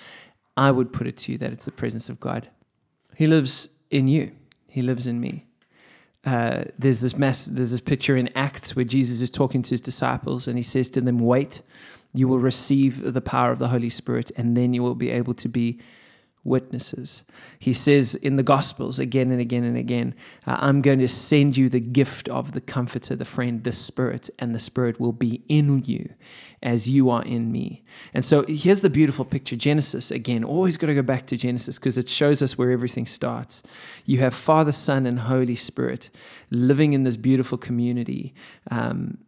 I 0.55 0.71
would 0.71 0.93
put 0.93 1.07
it 1.07 1.17
to 1.17 1.31
you 1.31 1.37
that 1.39 1.51
it's 1.51 1.65
the 1.65 1.71
presence 1.71 2.09
of 2.09 2.19
God. 2.19 2.49
He 3.15 3.27
lives 3.27 3.69
in 3.89 4.07
you. 4.07 4.31
He 4.67 4.81
lives 4.81 5.07
in 5.07 5.19
me. 5.19 5.45
Uh, 6.25 6.65
there's 6.79 7.01
this 7.01 7.17
mess. 7.17 7.45
There's 7.45 7.71
this 7.71 7.81
picture 7.81 8.15
in 8.15 8.29
Acts 8.35 8.75
where 8.75 8.85
Jesus 8.85 9.21
is 9.21 9.29
talking 9.29 9.61
to 9.63 9.71
his 9.71 9.81
disciples, 9.81 10.47
and 10.47 10.57
he 10.57 10.63
says 10.63 10.89
to 10.91 11.01
them, 11.01 11.19
"Wait, 11.19 11.61
you 12.13 12.27
will 12.27 12.39
receive 12.39 13.13
the 13.13 13.21
power 13.21 13.51
of 13.51 13.59
the 13.59 13.67
Holy 13.67 13.89
Spirit, 13.89 14.31
and 14.37 14.55
then 14.55 14.73
you 14.73 14.81
will 14.81 14.95
be 14.95 15.09
able 15.09 15.33
to 15.33 15.49
be 15.49 15.79
witnesses. 16.43 17.23
He 17.57 17.73
says 17.73 18.15
in 18.15 18.35
the 18.35 18.43
Gospels 18.43 18.99
again 18.99 19.31
and 19.31 19.39
again 19.39 19.63
and 19.63 19.77
again, 19.77 20.13
uh, 20.45 20.57
I'm 20.59 20.81
going 20.81 20.99
to 20.99 21.07
send 21.07 21.55
you 21.55 21.69
the 21.69 21.79
gift 21.79 22.27
of 22.29 22.51
the 22.51 22.61
Comforter, 22.61 23.15
the 23.15 23.25
friend, 23.25 23.63
the 23.63 23.71
Spirit, 23.71 24.29
and 24.37 24.53
the 24.53 24.59
Spirit 24.59 24.99
will 24.99 25.13
be 25.13 25.43
in 25.47 25.83
you 25.85 26.09
as 26.61 26.89
you 26.89 27.09
are 27.09 27.23
in 27.23 27.51
me. 27.51 27.83
And 28.13 28.25
so 28.25 28.43
here's 28.47 28.81
the 28.81 28.89
beautiful 28.89 29.25
picture 29.25 29.55
Genesis, 29.55 30.11
again, 30.11 30.43
always 30.43 30.75
got 30.77 30.87
to 30.87 30.95
go 30.95 31.01
back 31.01 31.27
to 31.27 31.37
Genesis 31.37 31.79
because 31.79 31.97
it 31.97 32.09
shows 32.09 32.41
us 32.41 32.57
where 32.57 32.71
everything 32.71 33.05
starts. 33.05 33.63
You 34.05 34.19
have 34.19 34.33
Father, 34.33 34.71
Son, 34.71 35.05
and 35.05 35.21
Holy 35.21 35.55
Spirit 35.55 36.09
living 36.49 36.93
in 36.93 37.03
this 37.03 37.17
beautiful 37.17 37.57
community. 37.57 38.33
Um, 38.69 39.19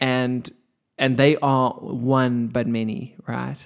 and 0.00 0.52
and 1.04 1.18
they 1.18 1.36
are 1.42 1.72
one 1.72 2.46
but 2.46 2.66
many, 2.66 3.14
right? 3.26 3.58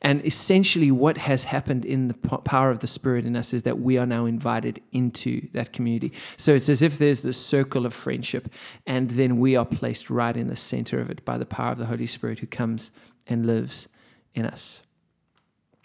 And 0.00 0.24
essentially, 0.24 0.90
what 0.90 1.18
has 1.18 1.44
happened 1.44 1.84
in 1.84 2.08
the 2.08 2.14
power 2.14 2.70
of 2.70 2.78
the 2.78 2.86
Spirit 2.86 3.26
in 3.26 3.36
us 3.36 3.52
is 3.52 3.64
that 3.64 3.78
we 3.80 3.98
are 3.98 4.06
now 4.06 4.24
invited 4.24 4.80
into 4.92 5.46
that 5.52 5.74
community. 5.74 6.14
So 6.38 6.54
it's 6.54 6.70
as 6.70 6.80
if 6.80 6.96
there's 6.96 7.20
this 7.20 7.36
circle 7.36 7.84
of 7.84 7.92
friendship, 7.92 8.48
and 8.86 9.10
then 9.10 9.38
we 9.38 9.56
are 9.56 9.66
placed 9.66 10.08
right 10.08 10.34
in 10.34 10.48
the 10.48 10.56
center 10.56 10.98
of 10.98 11.10
it 11.10 11.22
by 11.22 11.36
the 11.36 11.44
power 11.44 11.72
of 11.72 11.76
the 11.76 11.84
Holy 11.84 12.06
Spirit 12.06 12.38
who 12.38 12.46
comes 12.46 12.90
and 13.26 13.44
lives 13.44 13.88
in 14.34 14.46
us. 14.46 14.80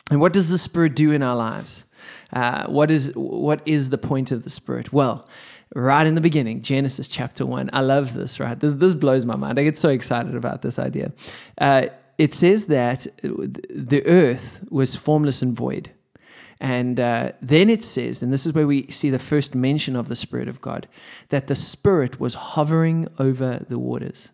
And 0.09 0.21
what 0.21 0.31
does 0.31 0.47
the 0.47 0.57
Spirit 0.57 0.95
do 0.95 1.11
in 1.11 1.21
our 1.21 1.35
lives? 1.35 1.83
Uh, 2.31 2.67
what 2.67 2.89
is 2.89 3.11
what 3.15 3.61
is 3.65 3.89
the 3.89 3.97
point 3.97 4.31
of 4.31 4.43
the 4.43 4.49
Spirit? 4.49 4.93
Well, 4.93 5.27
right 5.75 6.05
in 6.05 6.15
the 6.15 6.21
beginning, 6.21 6.61
Genesis 6.61 7.07
chapter 7.07 7.45
1. 7.45 7.69
I 7.73 7.81
love 7.81 8.13
this, 8.13 8.39
right? 8.39 8.59
This, 8.59 8.75
this 8.75 8.93
blows 8.93 9.25
my 9.25 9.35
mind. 9.35 9.59
I 9.59 9.63
get 9.63 9.77
so 9.77 9.89
excited 9.89 10.35
about 10.35 10.61
this 10.61 10.77
idea. 10.79 11.11
Uh, 11.57 11.87
it 12.17 12.33
says 12.33 12.65
that 12.67 13.07
the 13.23 14.03
earth 14.05 14.67
was 14.69 14.95
formless 14.95 15.41
and 15.41 15.55
void. 15.55 15.91
And 16.59 16.99
uh, 16.99 17.31
then 17.41 17.71
it 17.71 17.83
says, 17.83 18.21
and 18.21 18.31
this 18.31 18.45
is 18.45 18.53
where 18.53 18.67
we 18.67 18.85
see 18.91 19.09
the 19.09 19.17
first 19.17 19.55
mention 19.55 19.95
of 19.95 20.07
the 20.07 20.15
Spirit 20.15 20.47
of 20.47 20.61
God, 20.61 20.87
that 21.29 21.47
the 21.47 21.55
Spirit 21.55 22.19
was 22.19 22.35
hovering 22.35 23.07
over 23.17 23.65
the 23.67 23.79
waters. 23.79 24.29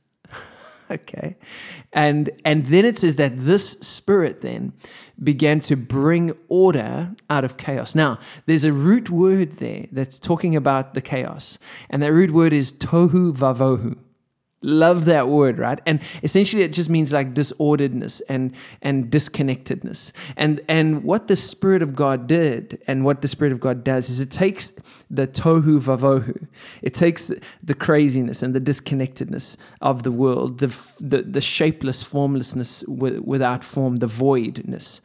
okay. 0.91 1.36
And 1.94 2.29
and 2.46 2.67
then 2.67 2.86
it 2.86 2.98
says 2.98 3.15
that 3.17 3.34
this 3.38 3.72
spirit 3.72 4.41
then 4.41 4.74
began 5.22 5.60
to 5.62 5.75
bring 5.75 6.34
order 6.48 7.15
out 7.29 7.44
of 7.44 7.58
chaos. 7.58 7.96
Now, 7.96 8.20
there's 8.46 8.63
a 8.63 8.74
root 8.74 9.10
word 9.10 9.53
there 9.53 9.88
that's 9.91 10.20
talking 10.20 10.56
about 10.56 10.94
the 10.94 11.01
chaos. 11.01 11.58
And 11.89 12.01
that 12.03 12.13
root 12.13 12.32
word 12.32 12.53
is 12.53 12.72
tohu 12.72 13.34
vavohu. 13.34 13.98
Love 14.64 15.06
that 15.06 15.28
word, 15.28 15.60
right? 15.60 15.80
And 15.86 16.00
essentially 16.24 16.64
it 16.64 16.74
just 16.74 16.90
means 16.90 17.14
like 17.14 17.36
disorderedness 17.36 18.24
and 18.28 18.56
and 18.82 19.12
disconnectedness. 19.12 20.12
And 20.36 20.62
and 20.68 21.04
what 21.04 21.28
the 21.28 21.36
Spirit 21.36 21.84
of 21.84 21.96
God 21.96 22.26
did 22.26 22.82
and 22.88 23.06
what 23.06 23.22
the 23.22 23.28
Spirit 23.28 23.54
of 23.54 23.60
God 23.60 23.84
does 23.84 24.10
is 24.10 24.20
it 24.20 24.32
takes 24.32 24.74
the 25.12 25.28
tohu 25.28 25.80
vavohu. 25.80 26.48
It 26.82 26.96
takes 26.96 27.32
the 27.62 27.76
craziness 27.76 28.42
and 28.42 28.56
the 28.56 28.60
disconnectedness 28.60 29.58
of 29.80 30.02
the 30.02 30.12
world, 30.12 30.58
the 30.58 30.76
the, 31.00 31.22
the 31.22 31.42
shapeless 31.42 32.02
formlessness 32.02 32.84
without 32.88 33.64
form, 33.64 33.98
the 33.98 34.08
voidness. 34.08 35.02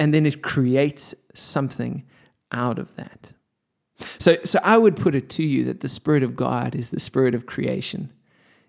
And 0.00 0.12
then 0.12 0.26
it 0.26 0.42
creates 0.42 1.14
something 1.32 2.02
out 2.50 2.80
of 2.80 2.96
that. 2.96 3.32
So 4.18 4.38
so 4.44 4.58
I 4.64 4.78
would 4.78 4.96
put 4.96 5.14
it 5.14 5.30
to 5.30 5.44
you 5.44 5.62
that 5.66 5.80
the 5.80 5.88
Spirit 5.88 6.24
of 6.24 6.34
God 6.34 6.74
is 6.74 6.90
the 6.90 6.98
spirit 6.98 7.36
of 7.36 7.46
creation 7.46 8.10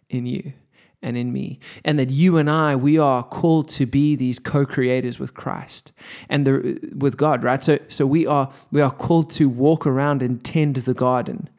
in 0.09 0.25
you 0.25 0.53
and 1.01 1.15
in 1.15 1.31
me. 1.31 1.59
And 1.85 1.99
that 1.99 2.09
you 2.09 2.37
and 2.37 2.49
I, 2.49 2.75
we 2.75 2.97
are 2.97 3.23
called 3.23 3.69
to 3.69 3.85
be 3.85 4.15
these 4.15 4.39
co-creators 4.39 5.19
with 5.19 5.33
Christ 5.33 5.91
and 6.29 6.45
the, 6.45 6.91
with 6.95 7.17
God, 7.17 7.43
right? 7.43 7.63
So, 7.63 7.79
so 7.87 8.05
we 8.05 8.25
are 8.25 8.51
we 8.71 8.81
are 8.81 8.91
called 8.91 9.29
to 9.31 9.47
walk 9.47 9.85
around 9.85 10.21
and 10.21 10.43
tend 10.43 10.75
the 10.75 10.93
garden 10.93 11.49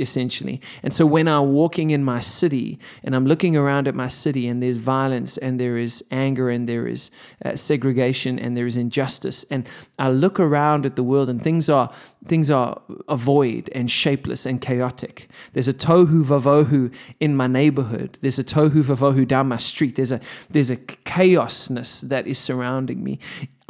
essentially. 0.00 0.60
And 0.82 0.92
so 0.94 1.06
when 1.06 1.28
I'm 1.28 1.52
walking 1.52 1.90
in 1.90 2.02
my 2.02 2.20
city 2.20 2.78
and 3.04 3.14
I'm 3.14 3.26
looking 3.26 3.56
around 3.56 3.86
at 3.86 3.94
my 3.94 4.08
city 4.08 4.48
and 4.48 4.62
there's 4.62 4.78
violence 4.78 5.36
and 5.38 5.60
there 5.60 5.76
is 5.76 6.04
anger 6.10 6.50
and 6.50 6.68
there 6.68 6.86
is 6.86 7.10
uh, 7.44 7.56
segregation 7.56 8.38
and 8.38 8.56
there 8.56 8.66
is 8.66 8.76
injustice 8.76 9.44
and 9.50 9.68
I 9.98 10.10
look 10.10 10.40
around 10.40 10.86
at 10.86 10.96
the 10.96 11.02
world 11.02 11.28
and 11.28 11.42
things 11.42 11.68
are 11.68 11.92
things 12.24 12.50
are 12.50 12.80
a 13.08 13.16
void 13.16 13.70
and 13.74 13.90
shapeless 13.90 14.46
and 14.46 14.60
chaotic. 14.60 15.28
There's 15.52 15.68
a 15.68 15.74
tohu 15.74 16.24
vavohu 16.24 16.92
in 17.18 17.36
my 17.36 17.46
neighborhood. 17.46 18.18
There's 18.20 18.38
a 18.38 18.44
tohu 18.44 18.82
vavohu 18.82 19.26
down 19.26 19.48
my 19.48 19.56
street. 19.56 19.96
There's 19.96 20.12
a 20.12 20.20
there's 20.50 20.70
a 20.70 20.76
chaosness 20.76 22.02
that 22.02 22.26
is 22.26 22.38
surrounding 22.38 23.02
me. 23.02 23.18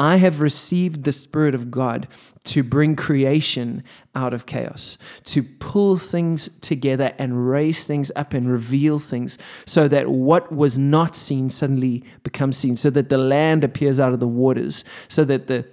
I 0.00 0.16
have 0.16 0.40
received 0.40 1.04
the 1.04 1.12
Spirit 1.12 1.54
of 1.54 1.70
God 1.70 2.08
to 2.44 2.62
bring 2.62 2.96
creation 2.96 3.84
out 4.14 4.32
of 4.32 4.46
chaos, 4.46 4.96
to 5.24 5.42
pull 5.42 5.98
things 5.98 6.48
together 6.62 7.12
and 7.18 7.50
raise 7.50 7.86
things 7.86 8.10
up 8.16 8.32
and 8.32 8.50
reveal 8.50 8.98
things 8.98 9.36
so 9.66 9.88
that 9.88 10.08
what 10.08 10.50
was 10.50 10.78
not 10.78 11.16
seen 11.16 11.50
suddenly 11.50 12.02
becomes 12.22 12.56
seen, 12.56 12.76
so 12.76 12.88
that 12.88 13.10
the 13.10 13.18
land 13.18 13.62
appears 13.62 14.00
out 14.00 14.14
of 14.14 14.20
the 14.20 14.26
waters, 14.26 14.86
so 15.08 15.22
that 15.22 15.48
the 15.48 15.66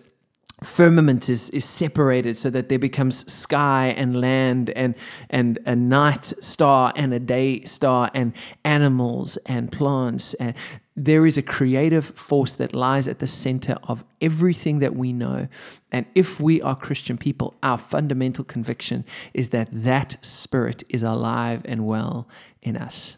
firmament 0.64 1.30
is, 1.30 1.50
is 1.52 1.66
separated 1.66 2.36
so 2.36 2.50
that 2.50 2.68
there 2.68 2.80
becomes 2.80 3.32
sky 3.32 3.94
and 3.96 4.20
land 4.20 4.72
and 4.72 4.96
and 5.30 5.60
a 5.66 5.76
night 5.76 6.34
star 6.42 6.92
and 6.96 7.14
a 7.14 7.20
day 7.20 7.64
star 7.64 8.10
and 8.14 8.34
animals 8.64 9.38
and 9.46 9.72
plants. 9.72 10.34
And 10.36 10.56
there 10.96 11.28
is 11.28 11.38
a 11.38 11.44
creative 11.44 12.06
force 12.06 12.54
that 12.54 12.74
lies 12.74 13.08
at 13.08 13.20
the 13.20 13.28
center 13.28 13.78
of 13.84 14.04
everything 14.20 14.80
that 14.80 14.96
we 14.96 15.14
know. 15.14 15.48
And 15.92 16.08
if 16.16 16.40
we 16.40 16.62
are 16.62 16.76
christian 16.76 17.18
people 17.18 17.56
our 17.62 17.78
fundamental 17.78 18.44
conviction 18.44 19.06
is 19.34 19.50
that 19.50 19.70
that 19.72 20.18
spirit 20.22 20.84
is 20.90 21.04
alive 21.04 21.62
and 21.66 21.86
well 21.86 22.28
in 22.62 22.76
us 22.76 23.18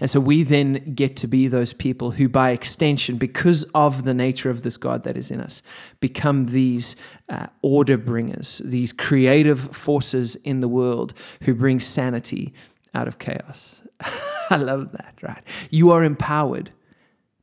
and 0.00 0.10
so 0.10 0.20
we 0.20 0.42
then 0.42 0.94
get 0.94 1.16
to 1.16 1.26
be 1.26 1.48
those 1.48 1.72
people 1.72 2.12
who, 2.12 2.28
by 2.28 2.50
extension, 2.50 3.16
because 3.16 3.64
of 3.74 4.04
the 4.04 4.14
nature 4.14 4.50
of 4.50 4.62
this 4.62 4.76
God 4.76 5.02
that 5.04 5.16
is 5.16 5.30
in 5.30 5.40
us, 5.40 5.62
become 6.00 6.46
these 6.46 6.96
uh, 7.28 7.46
order 7.62 7.96
bringers, 7.96 8.60
these 8.64 8.92
creative 8.92 9.74
forces 9.76 10.36
in 10.36 10.60
the 10.60 10.68
world 10.68 11.14
who 11.42 11.54
bring 11.54 11.80
sanity 11.80 12.52
out 12.94 13.08
of 13.08 13.18
chaos. 13.18 13.82
I 14.50 14.56
love 14.56 14.92
that, 14.92 15.14
right? 15.22 15.42
You 15.70 15.90
are 15.90 16.02
empowered 16.02 16.70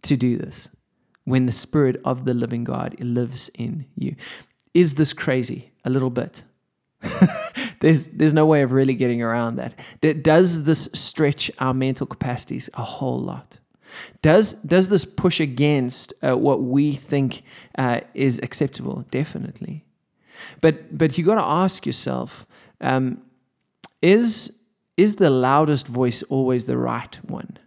to 0.03 0.17
do 0.17 0.37
this 0.37 0.69
when 1.23 1.45
the 1.45 1.51
Spirit 1.51 1.99
of 2.05 2.25
the 2.25 2.33
living 2.33 2.63
God 2.63 2.95
lives 2.99 3.49
in 3.53 3.85
you. 3.95 4.15
Is 4.73 4.95
this 4.95 5.13
crazy? 5.13 5.71
A 5.83 5.89
little 5.89 6.09
bit. 6.09 6.43
there's 7.79 8.07
there's 8.07 8.33
no 8.33 8.45
way 8.45 8.61
of 8.61 8.71
really 8.71 8.93
getting 8.93 9.21
around 9.21 9.55
that. 9.57 9.73
Does 10.23 10.63
this 10.63 10.89
stretch 10.93 11.51
our 11.59 11.73
mental 11.73 12.07
capacities 12.07 12.69
a 12.73 12.83
whole 12.83 13.19
lot? 13.19 13.59
Does 14.21 14.53
does 14.53 14.89
this 14.89 15.05
push 15.05 15.39
against 15.39 16.13
uh, 16.23 16.37
what 16.37 16.61
we 16.63 16.93
think 16.93 17.43
uh, 17.77 18.01
is 18.13 18.39
acceptable? 18.43 19.05
Definitely. 19.11 19.85
But 20.61 20.97
but 20.97 21.17
you 21.17 21.23
got 21.23 21.35
to 21.35 21.45
ask 21.45 21.85
yourself: 21.85 22.45
um, 22.81 23.21
Is 24.01 24.51
is 24.97 25.17
the 25.17 25.29
loudest 25.29 25.87
voice 25.87 26.23
always 26.23 26.65
the 26.65 26.77
right 26.77 27.15
one? 27.23 27.57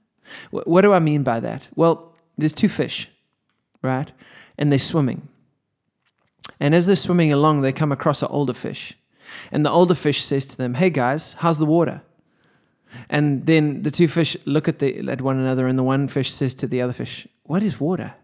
What 0.51 0.83
do 0.83 0.93
I 0.93 1.01
mean 1.01 1.23
by 1.23 1.41
that? 1.41 1.69
Well, 1.75 2.15
there's 2.39 2.53
two 2.53 2.69
fish, 2.69 3.11
right, 3.83 4.11
and 4.57 4.71
they're 4.71 4.79
swimming. 4.79 5.29
And 6.61 6.75
as 6.75 6.87
they're 6.87 6.97
swimming 6.97 7.33
along, 7.33 7.61
they 7.61 7.73
come 7.73 7.93
across 7.93 8.23
an 8.23 8.29
older 8.31 8.53
fish. 8.53 8.95
And 9.51 9.65
the 9.65 9.71
older 9.71 9.95
fish 9.95 10.23
says 10.23 10.45
to 10.47 10.57
them, 10.57 10.75
Hey 10.75 10.91
guys, 10.91 11.35
how's 11.39 11.59
the 11.59 11.67
water? 11.67 12.03
And 13.09 13.47
then 13.47 13.83
the 13.83 13.91
two 13.91 14.09
fish 14.09 14.37
look 14.45 14.69
at, 14.69 14.79
the, 14.81 15.09
at 15.09 15.23
one 15.23 15.39
another, 15.39 15.67
and 15.67 15.79
the 15.79 15.83
one 15.83 16.09
fish 16.09 16.33
says 16.33 16.55
to 16.57 16.67
the 16.67 16.83
other 16.83 16.93
fish, 16.93 17.27
What 17.45 17.63
is 17.63 17.81
water? 17.81 18.15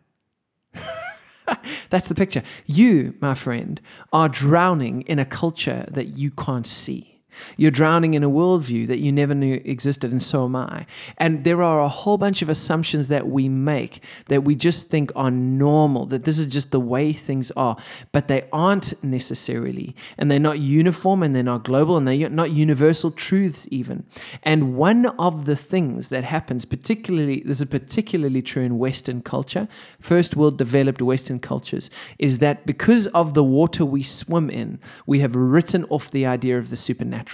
That's 1.90 2.08
the 2.08 2.14
picture. 2.14 2.42
You, 2.66 3.14
my 3.20 3.34
friend, 3.34 3.80
are 4.12 4.28
drowning 4.28 5.02
in 5.02 5.18
a 5.18 5.24
culture 5.24 5.86
that 5.90 6.08
you 6.08 6.30
can't 6.30 6.66
see. 6.66 7.15
You're 7.56 7.70
drowning 7.70 8.14
in 8.14 8.22
a 8.22 8.30
worldview 8.30 8.86
that 8.86 9.00
you 9.00 9.12
never 9.12 9.34
knew 9.34 9.60
existed, 9.64 10.10
and 10.10 10.22
so 10.22 10.44
am 10.44 10.56
I. 10.56 10.86
And 11.18 11.44
there 11.44 11.62
are 11.62 11.80
a 11.80 11.88
whole 11.88 12.18
bunch 12.18 12.42
of 12.42 12.48
assumptions 12.48 13.08
that 13.08 13.28
we 13.28 13.48
make 13.48 14.02
that 14.26 14.44
we 14.44 14.54
just 14.54 14.88
think 14.88 15.10
are 15.14 15.30
normal, 15.30 16.06
that 16.06 16.24
this 16.24 16.38
is 16.38 16.46
just 16.46 16.70
the 16.70 16.80
way 16.80 17.12
things 17.12 17.50
are, 17.56 17.76
but 18.12 18.28
they 18.28 18.48
aren't 18.52 19.02
necessarily. 19.04 19.94
And 20.16 20.30
they're 20.30 20.38
not 20.38 20.58
uniform 20.58 21.22
and 21.22 21.34
they're 21.34 21.42
not 21.42 21.64
global 21.64 21.96
and 21.96 22.06
they're 22.06 22.28
not 22.28 22.52
universal 22.52 23.10
truths, 23.10 23.66
even. 23.70 24.04
And 24.42 24.76
one 24.76 25.06
of 25.18 25.44
the 25.44 25.56
things 25.56 26.08
that 26.08 26.24
happens, 26.24 26.64
particularly, 26.64 27.42
this 27.44 27.60
is 27.60 27.66
particularly 27.66 28.42
true 28.42 28.62
in 28.62 28.78
Western 28.78 29.22
culture, 29.22 29.68
first 30.00 30.36
world 30.36 30.58
developed 30.58 31.02
Western 31.02 31.38
cultures, 31.38 31.90
is 32.18 32.38
that 32.38 32.66
because 32.66 33.06
of 33.08 33.34
the 33.34 33.44
water 33.44 33.84
we 33.84 34.02
swim 34.02 34.48
in, 34.50 34.78
we 35.06 35.20
have 35.20 35.34
written 35.34 35.84
off 35.90 36.10
the 36.10 36.26
idea 36.26 36.58
of 36.58 36.70
the 36.70 36.76
supernatural 36.76 37.25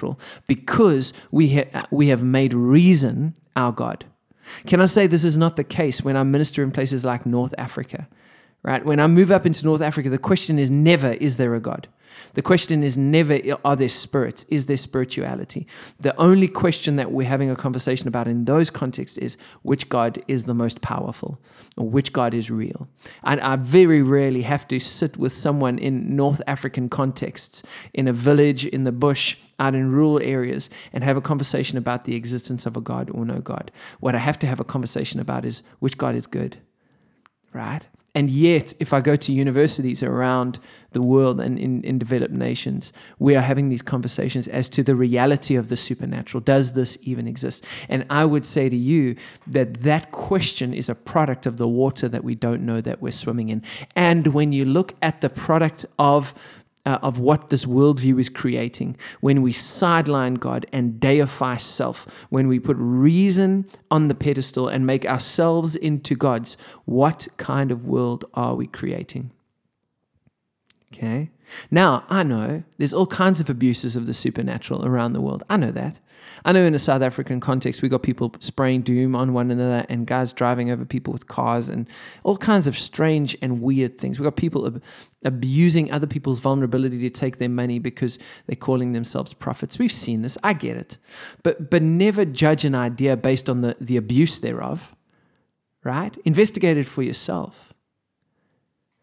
because 0.46 1.12
we, 1.30 1.54
ha- 1.54 1.86
we 1.90 2.08
have 2.08 2.22
made 2.22 2.54
reason 2.54 3.34
our 3.56 3.72
God. 3.72 4.04
Can 4.66 4.80
I 4.80 4.86
say 4.86 5.06
this 5.06 5.24
is 5.24 5.36
not 5.36 5.56
the 5.56 5.64
case 5.64 6.02
when 6.02 6.16
I 6.16 6.22
minister 6.22 6.62
in 6.62 6.72
places 6.72 7.04
like 7.04 7.24
North 7.26 7.54
Africa? 7.58 8.08
Right? 8.62 8.84
When 8.84 9.00
I 9.00 9.08
move 9.08 9.32
up 9.32 9.44
into 9.44 9.64
North 9.64 9.80
Africa, 9.80 10.08
the 10.08 10.18
question 10.18 10.58
is 10.58 10.70
never, 10.70 11.12
is 11.12 11.36
there 11.36 11.54
a 11.54 11.60
God? 11.60 11.88
The 12.34 12.42
question 12.42 12.82
is 12.82 12.96
never, 12.96 13.38
are 13.64 13.76
there 13.76 13.88
spirits? 13.88 14.44
Is 14.48 14.66
there 14.66 14.76
spirituality? 14.76 15.66
The 15.98 16.16
only 16.16 16.48
question 16.48 16.96
that 16.96 17.10
we're 17.10 17.28
having 17.28 17.50
a 17.50 17.56
conversation 17.56 18.08
about 18.08 18.28
in 18.28 18.44
those 18.44 18.70
contexts 18.70 19.18
is 19.18 19.36
which 19.62 19.88
God 19.88 20.22
is 20.28 20.44
the 20.44 20.54
most 20.54 20.80
powerful 20.80 21.40
or 21.76 21.88
which 21.88 22.12
God 22.12 22.34
is 22.34 22.50
real. 22.50 22.88
And 23.22 23.40
I 23.40 23.56
very 23.56 24.02
rarely 24.02 24.42
have 24.42 24.68
to 24.68 24.78
sit 24.78 25.16
with 25.16 25.34
someone 25.34 25.78
in 25.78 26.14
North 26.14 26.42
African 26.46 26.88
contexts, 26.88 27.62
in 27.92 28.06
a 28.06 28.12
village, 28.12 28.66
in 28.66 28.84
the 28.84 28.92
bush, 28.92 29.36
out 29.62 29.74
in 29.74 29.92
rural 29.92 30.18
areas, 30.20 30.68
and 30.92 31.04
have 31.04 31.16
a 31.16 31.20
conversation 31.30 31.78
about 31.78 32.04
the 32.04 32.16
existence 32.16 32.66
of 32.66 32.76
a 32.76 32.80
God 32.80 33.10
or 33.10 33.24
no 33.24 33.40
God. 33.40 33.70
What 34.00 34.14
I 34.14 34.18
have 34.18 34.38
to 34.40 34.46
have 34.46 34.60
a 34.60 34.64
conversation 34.74 35.20
about 35.20 35.44
is 35.44 35.62
which 35.78 35.96
God 35.96 36.14
is 36.14 36.26
good, 36.26 36.58
right? 37.52 37.86
And 38.14 38.28
yet, 38.28 38.74
if 38.78 38.92
I 38.92 39.00
go 39.00 39.16
to 39.16 39.32
universities 39.32 40.02
around 40.02 40.58
the 40.90 41.00
world 41.00 41.40
and 41.40 41.58
in, 41.58 41.82
in 41.82 41.98
developed 41.98 42.34
nations, 42.34 42.92
we 43.18 43.34
are 43.34 43.40
having 43.40 43.70
these 43.70 43.80
conversations 43.80 44.46
as 44.48 44.68
to 44.70 44.82
the 44.82 44.94
reality 44.94 45.56
of 45.56 45.70
the 45.70 45.78
supernatural. 45.78 46.42
Does 46.42 46.74
this 46.74 46.98
even 47.02 47.26
exist? 47.26 47.64
And 47.88 48.04
I 48.10 48.26
would 48.26 48.44
say 48.44 48.68
to 48.68 48.76
you 48.76 49.16
that 49.46 49.80
that 49.80 50.12
question 50.12 50.74
is 50.74 50.90
a 50.90 50.94
product 50.94 51.46
of 51.46 51.56
the 51.56 51.68
water 51.68 52.06
that 52.10 52.22
we 52.22 52.34
don't 52.34 52.66
know 52.66 52.82
that 52.82 53.00
we're 53.00 53.12
swimming 53.12 53.48
in. 53.48 53.62
And 53.96 54.26
when 54.28 54.52
you 54.52 54.66
look 54.66 54.94
at 55.00 55.22
the 55.22 55.30
product 55.30 55.86
of 55.98 56.34
uh, 56.84 56.98
of 57.02 57.18
what 57.18 57.48
this 57.48 57.64
worldview 57.64 58.18
is 58.18 58.28
creating 58.28 58.96
when 59.20 59.42
we 59.42 59.52
sideline 59.52 60.34
God 60.34 60.66
and 60.72 60.98
deify 60.98 61.56
self, 61.56 62.26
when 62.30 62.48
we 62.48 62.58
put 62.58 62.76
reason 62.78 63.66
on 63.90 64.08
the 64.08 64.14
pedestal 64.14 64.68
and 64.68 64.86
make 64.86 65.06
ourselves 65.06 65.76
into 65.76 66.14
gods, 66.14 66.56
what 66.84 67.28
kind 67.36 67.70
of 67.70 67.86
world 67.86 68.24
are 68.34 68.54
we 68.54 68.66
creating? 68.66 69.30
Okay. 70.92 71.30
Now, 71.70 72.04
I 72.08 72.22
know 72.22 72.64
there's 72.78 72.94
all 72.94 73.06
kinds 73.06 73.40
of 73.40 73.48
abuses 73.48 73.96
of 73.96 74.06
the 74.06 74.14
supernatural 74.14 74.84
around 74.84 75.12
the 75.12 75.20
world. 75.20 75.42
I 75.48 75.56
know 75.56 75.70
that. 75.70 75.98
I 76.44 76.52
know 76.52 76.64
in 76.64 76.74
a 76.74 76.78
South 76.78 77.02
African 77.02 77.40
context, 77.40 77.82
we 77.82 77.88
got 77.88 78.02
people 78.02 78.34
spraying 78.40 78.82
doom 78.82 79.14
on 79.14 79.32
one 79.32 79.50
another 79.50 79.86
and 79.88 80.06
guys 80.06 80.32
driving 80.32 80.70
over 80.70 80.84
people 80.84 81.12
with 81.12 81.28
cars 81.28 81.68
and 81.68 81.88
all 82.24 82.36
kinds 82.36 82.66
of 82.66 82.78
strange 82.78 83.36
and 83.40 83.60
weird 83.60 83.98
things. 83.98 84.18
We 84.18 84.24
got 84.24 84.36
people 84.36 84.66
ab- 84.66 84.82
abusing 85.24 85.92
other 85.92 86.06
people's 86.06 86.40
vulnerability 86.40 86.98
to 87.00 87.10
take 87.10 87.38
their 87.38 87.48
money 87.48 87.78
because 87.78 88.18
they're 88.46 88.56
calling 88.56 88.92
themselves 88.92 89.34
prophets. 89.34 89.78
We've 89.78 89.92
seen 89.92 90.22
this. 90.22 90.36
I 90.42 90.52
get 90.52 90.76
it. 90.76 90.98
But, 91.42 91.70
but 91.70 91.82
never 91.82 92.24
judge 92.24 92.64
an 92.64 92.74
idea 92.74 93.16
based 93.16 93.48
on 93.48 93.60
the, 93.60 93.76
the 93.80 93.96
abuse 93.96 94.38
thereof, 94.40 94.94
right? 95.84 96.16
Investigate 96.24 96.76
it 96.76 96.86
for 96.86 97.02
yourself. 97.02 97.72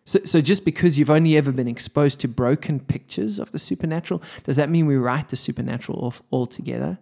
So, 0.04 0.19
so 0.25 0.41
just 0.41 0.65
because 0.65 0.97
you've 0.97 1.12
only 1.12 1.38
ever 1.38 1.52
been 1.52 1.67
exposed 1.67 2.19
to 2.21 2.28
broken 2.28 2.80
pictures 2.80 3.38
of 3.38 3.52
the 3.52 3.60
supernatural, 3.60 4.23
does 4.43 4.56
that 4.56 4.69
mean 4.69 4.88
we 4.88 4.95
write 4.95 5.30
the 5.30 5.36
supernatural 5.36 6.04
off 6.04 6.23
altogether? 6.32 6.97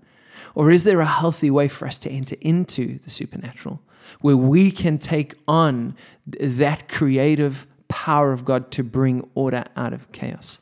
Or 0.56 0.72
is 0.72 0.84
there 0.84 1.00
a 1.00 1.06
healthy 1.06 1.50
way 1.50 1.68
for 1.68 1.88
us 1.88 2.00
to 2.00 2.12
enter 2.12 2.36
into 2.42 2.98
the 3.00 3.10
supernatural 3.10 3.82
where 4.22 4.38
we 4.38 4.72
can 4.72 4.98
take 4.98 5.36
on 5.48 5.96
that 6.40 6.88
creative 6.90 7.68
power 7.88 8.32
of 8.32 8.46
God 8.46 8.72
to 8.72 8.84
bring 8.84 9.28
order 9.36 9.66
out 9.76 9.94
of 9.94 10.12
chaos, 10.12 10.60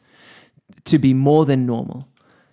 to 0.85 0.99
be 0.99 1.13
more 1.13 1.45
than 1.45 1.65
normal, 1.65 2.07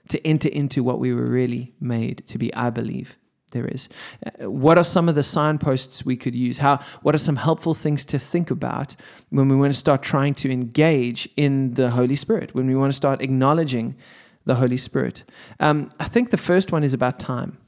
to 0.08 0.26
enter 0.26 0.48
into 0.48 0.82
what 0.82 0.98
we 0.98 1.14
were 1.14 1.26
really 1.26 1.72
made 1.80 2.24
to 2.26 2.38
be, 2.38 2.52
I 2.54 2.70
believe? 2.70 3.16
There 3.52 3.66
is. 3.66 3.90
Uh, 4.24 4.50
what 4.50 4.78
are 4.78 4.84
some 4.84 5.10
of 5.10 5.14
the 5.14 5.22
signposts 5.22 6.06
we 6.06 6.16
could 6.16 6.34
use? 6.34 6.56
How? 6.58 6.80
What 7.02 7.14
are 7.14 7.18
some 7.18 7.36
helpful 7.36 7.74
things 7.74 8.06
to 8.06 8.18
think 8.18 8.50
about 8.50 8.96
when 9.28 9.50
we 9.50 9.56
want 9.56 9.74
to 9.74 9.78
start 9.78 10.02
trying 10.02 10.32
to 10.36 10.50
engage 10.50 11.28
in 11.36 11.74
the 11.74 11.90
Holy 11.90 12.16
Spirit? 12.16 12.54
When 12.54 12.66
we 12.66 12.74
want 12.74 12.94
to 12.94 12.96
start 12.96 13.20
acknowledging 13.20 13.94
the 14.44 14.56
Holy 14.56 14.76
Spirit. 14.76 15.24
Um, 15.60 15.90
I 15.98 16.08
think 16.08 16.30
the 16.30 16.36
first 16.36 16.72
one 16.72 16.84
is 16.84 16.94
about 16.94 17.18
time. 17.18 17.58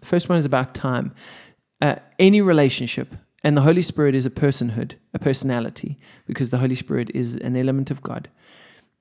The 0.00 0.06
first 0.06 0.28
one 0.28 0.38
is 0.38 0.44
about 0.44 0.74
time. 0.74 1.14
Uh, 1.80 1.96
any 2.18 2.40
relationship, 2.40 3.14
and 3.42 3.56
the 3.56 3.62
Holy 3.62 3.82
Spirit 3.82 4.14
is 4.14 4.26
a 4.26 4.30
personhood, 4.30 4.94
a 5.12 5.18
personality, 5.18 5.98
because 6.26 6.50
the 6.50 6.58
Holy 6.58 6.74
Spirit 6.74 7.10
is 7.14 7.36
an 7.36 7.56
element 7.56 7.90
of 7.90 8.02
God. 8.02 8.28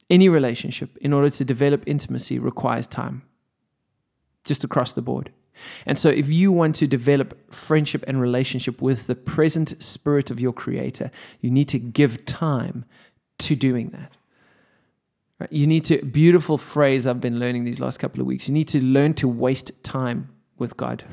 Any 0.09 0.29
relationship, 0.29 0.97
in 0.97 1.13
order 1.13 1.29
to 1.29 1.45
develop 1.45 1.83
intimacy, 1.87 2.39
requires 2.39 2.87
time, 2.87 3.23
just 4.43 4.63
across 4.63 4.93
the 4.93 5.01
board. 5.01 5.31
And 5.85 5.99
so, 5.99 6.09
if 6.09 6.29
you 6.29 6.51
want 6.51 6.75
to 6.75 6.87
develop 6.87 7.53
friendship 7.53 8.03
and 8.07 8.19
relationship 8.19 8.81
with 8.81 9.07
the 9.07 9.15
present 9.15 9.81
spirit 9.81 10.31
of 10.31 10.39
your 10.39 10.51
Creator, 10.51 11.11
you 11.41 11.51
need 11.51 11.69
to 11.69 11.79
give 11.79 12.25
time 12.25 12.85
to 13.39 13.55
doing 13.55 13.89
that. 13.89 14.11
You 15.49 15.67
need 15.67 15.85
to, 15.85 16.03
beautiful 16.05 16.57
phrase 16.57 17.07
I've 17.07 17.21
been 17.21 17.39
learning 17.39 17.65
these 17.65 17.79
last 17.79 17.99
couple 17.99 18.21
of 18.21 18.27
weeks. 18.27 18.47
You 18.47 18.53
need 18.53 18.67
to 18.69 18.81
learn 18.81 19.13
to 19.15 19.27
waste 19.27 19.71
time 19.83 20.29
with 20.57 20.77
God. 20.77 21.03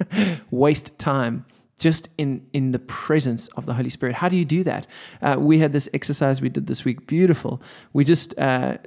waste 0.50 0.98
time 0.98 1.44
just 1.78 2.08
in, 2.18 2.46
in 2.52 2.70
the 2.70 2.78
presence 2.78 3.48
of 3.48 3.66
the 3.66 3.74
Holy 3.74 3.88
Spirit. 3.88 4.16
How 4.16 4.28
do 4.28 4.36
you 4.36 4.44
do 4.44 4.62
that? 4.64 4.86
Uh, 5.20 5.36
we 5.38 5.58
had 5.58 5.72
this 5.72 5.88
exercise 5.92 6.40
we 6.40 6.48
did 6.48 6.66
this 6.66 6.84
week, 6.84 7.06
beautiful. 7.06 7.60
We 7.92 8.04
just 8.04 8.38
uh, 8.38 8.78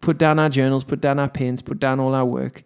put 0.00 0.18
down 0.18 0.38
our 0.38 0.48
journals, 0.48 0.84
put 0.84 1.00
down 1.00 1.18
our 1.18 1.28
pens, 1.28 1.62
put 1.62 1.80
down 1.80 2.00
all 2.00 2.14
our 2.14 2.26
work, 2.26 2.62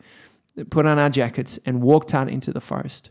put 0.70 0.86
on 0.86 0.98
our 0.98 1.10
jackets, 1.10 1.58
and 1.64 1.80
walked 1.80 2.14
out 2.14 2.28
into 2.28 2.52
the 2.52 2.60
forest. 2.60 3.10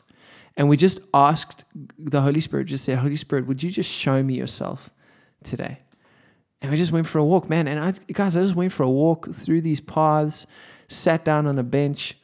And 0.57 0.67
we 0.67 0.75
just 0.75 0.99
asked 1.13 1.65
the 1.97 2.21
Holy 2.21 2.41
Spirit, 2.41 2.67
just 2.67 2.83
said, 2.83 2.97
Holy 2.97 3.15
Spirit, 3.15 3.47
would 3.47 3.63
you 3.63 3.69
just 3.69 3.91
show 3.91 4.21
me 4.23 4.33
yourself 4.33 4.89
today? 5.43 5.79
And 6.61 6.71
we 6.71 6.77
just 6.77 6.91
went 6.91 7.07
for 7.07 7.19
a 7.19 7.25
walk, 7.25 7.49
man. 7.49 7.67
And 7.67 7.79
I, 7.79 7.91
guys, 8.11 8.35
I 8.35 8.41
just 8.41 8.55
went 8.55 8.71
for 8.71 8.83
a 8.83 8.89
walk 8.89 9.33
through 9.33 9.61
these 9.61 9.79
paths, 9.79 10.47
sat 10.87 11.23
down 11.23 11.45
on 11.45 11.59
a 11.59 11.63
bench. 11.63 12.17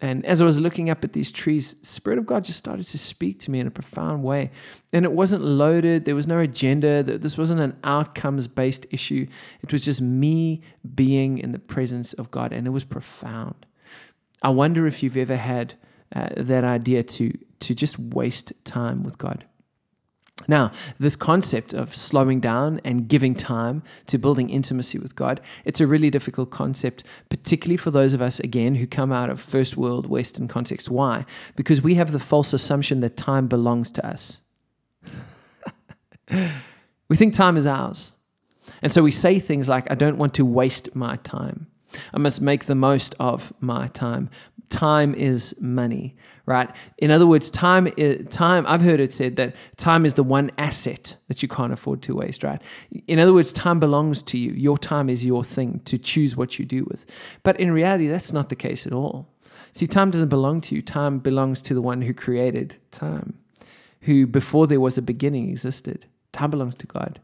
And 0.00 0.26
as 0.26 0.42
I 0.42 0.44
was 0.44 0.58
looking 0.58 0.90
up 0.90 1.04
at 1.04 1.12
these 1.12 1.30
trees, 1.30 1.76
Spirit 1.82 2.18
of 2.18 2.26
God 2.26 2.44
just 2.44 2.58
started 2.58 2.86
to 2.86 2.98
speak 2.98 3.38
to 3.40 3.50
me 3.50 3.60
in 3.60 3.68
a 3.68 3.70
profound 3.70 4.24
way. 4.24 4.50
And 4.92 5.04
it 5.04 5.12
wasn't 5.12 5.44
loaded, 5.44 6.04
there 6.04 6.16
was 6.16 6.26
no 6.26 6.40
agenda, 6.40 7.02
this 7.02 7.38
wasn't 7.38 7.60
an 7.60 7.76
outcomes 7.84 8.48
based 8.48 8.84
issue. 8.90 9.26
It 9.62 9.72
was 9.72 9.84
just 9.84 10.00
me 10.00 10.60
being 10.94 11.38
in 11.38 11.52
the 11.52 11.60
presence 11.60 12.12
of 12.14 12.30
God. 12.30 12.52
And 12.52 12.66
it 12.66 12.70
was 12.70 12.84
profound. 12.84 13.64
I 14.42 14.48
wonder 14.48 14.86
if 14.88 15.02
you've 15.02 15.16
ever 15.16 15.36
had 15.36 15.74
uh, 16.14 16.30
that 16.36 16.64
idea 16.64 17.04
to, 17.04 17.38
to 17.60 17.74
just 17.74 17.98
waste 17.98 18.52
time 18.64 19.02
with 19.02 19.18
God. 19.18 19.46
Now, 20.48 20.72
this 20.98 21.16
concept 21.16 21.72
of 21.72 21.94
slowing 21.94 22.40
down 22.40 22.80
and 22.84 23.08
giving 23.08 23.34
time 23.34 23.82
to 24.06 24.18
building 24.18 24.50
intimacy 24.50 24.98
with 24.98 25.14
God, 25.16 25.40
it's 25.64 25.80
a 25.80 25.86
really 25.86 26.10
difficult 26.10 26.50
concept, 26.50 27.04
particularly 27.28 27.76
for 27.76 27.90
those 27.90 28.14
of 28.14 28.22
us, 28.22 28.40
again, 28.40 28.76
who 28.76 28.86
come 28.86 29.12
out 29.12 29.30
of 29.30 29.40
first 29.40 29.76
world 29.76 30.06
Western 30.06 30.48
context. 30.48 30.90
Why? 30.90 31.24
Because 31.56 31.82
we 31.82 31.94
have 31.94 32.12
the 32.12 32.18
false 32.18 32.52
assumption 32.52 33.00
that 33.00 33.16
time 33.16 33.46
belongs 33.46 33.90
to 33.92 34.06
us. 34.06 34.38
we 37.08 37.16
think 37.16 37.34
time 37.34 37.56
is 37.56 37.66
ours. 37.66 38.12
And 38.80 38.92
so 38.92 39.02
we 39.02 39.10
say 39.10 39.38
things 39.38 39.68
like, 39.68 39.90
I 39.90 39.94
don't 39.94 40.18
want 40.18 40.34
to 40.34 40.44
waste 40.44 40.94
my 40.94 41.16
time. 41.16 41.66
I 42.12 42.18
must 42.18 42.40
make 42.40 42.64
the 42.64 42.74
most 42.74 43.14
of 43.20 43.52
my 43.60 43.88
time. 43.88 44.30
Time 44.72 45.14
is 45.14 45.54
money, 45.60 46.16
right? 46.46 46.70
In 46.96 47.10
other 47.10 47.26
words, 47.26 47.50
time 47.50 47.92
is 47.98 48.26
time. 48.34 48.64
I've 48.66 48.80
heard 48.80 49.00
it 49.00 49.12
said 49.12 49.36
that 49.36 49.54
time 49.76 50.06
is 50.06 50.14
the 50.14 50.22
one 50.22 50.50
asset 50.56 51.14
that 51.28 51.42
you 51.42 51.48
can't 51.48 51.74
afford 51.74 52.00
to 52.02 52.16
waste, 52.16 52.42
right? 52.42 52.60
In 53.06 53.18
other 53.18 53.34
words, 53.34 53.52
time 53.52 53.78
belongs 53.78 54.22
to 54.24 54.38
you. 54.38 54.50
Your 54.52 54.78
time 54.78 55.10
is 55.10 55.26
your 55.26 55.44
thing 55.44 55.80
to 55.84 55.98
choose 55.98 56.36
what 56.36 56.58
you 56.58 56.64
do 56.64 56.84
with. 56.88 57.04
But 57.42 57.60
in 57.60 57.70
reality, 57.70 58.08
that's 58.08 58.32
not 58.32 58.48
the 58.48 58.56
case 58.56 58.86
at 58.86 58.94
all. 58.94 59.28
See, 59.72 59.86
time 59.86 60.10
doesn't 60.10 60.30
belong 60.30 60.62
to 60.62 60.74
you. 60.74 60.80
Time 60.80 61.18
belongs 61.18 61.60
to 61.62 61.74
the 61.74 61.82
one 61.82 62.00
who 62.02 62.14
created 62.14 62.76
time, 62.90 63.38
who 64.00 64.26
before 64.26 64.66
there 64.66 64.80
was 64.80 64.96
a 64.96 65.02
beginning 65.02 65.50
existed. 65.50 66.06
Time 66.32 66.50
belongs 66.50 66.76
to 66.76 66.86
God. 66.86 67.20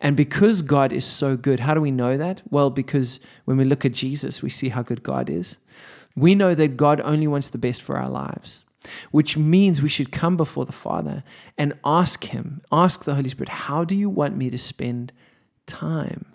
And 0.00 0.16
because 0.16 0.62
God 0.62 0.92
is 0.92 1.04
so 1.06 1.36
good, 1.36 1.60
how 1.60 1.74
do 1.74 1.80
we 1.80 1.90
know 1.90 2.18
that? 2.18 2.42
Well, 2.50 2.70
because 2.70 3.20
when 3.46 3.56
we 3.56 3.64
look 3.64 3.84
at 3.84 3.92
Jesus, 3.92 4.42
we 4.42 4.50
see 4.50 4.68
how 4.68 4.82
good 4.82 5.02
God 5.02 5.30
is. 5.30 5.56
We 6.16 6.34
know 6.34 6.54
that 6.54 6.76
God 6.76 7.00
only 7.02 7.26
wants 7.26 7.50
the 7.50 7.58
best 7.58 7.82
for 7.82 7.96
our 7.96 8.08
lives, 8.08 8.60
which 9.10 9.36
means 9.36 9.82
we 9.82 9.88
should 9.88 10.12
come 10.12 10.36
before 10.36 10.64
the 10.64 10.72
Father 10.72 11.22
and 11.56 11.74
ask 11.84 12.24
Him, 12.24 12.62
ask 12.72 13.04
the 13.04 13.14
Holy 13.14 13.28
Spirit, 13.28 13.48
how 13.48 13.84
do 13.84 13.94
you 13.94 14.08
want 14.08 14.36
me 14.36 14.50
to 14.50 14.58
spend 14.58 15.12
time 15.66 16.26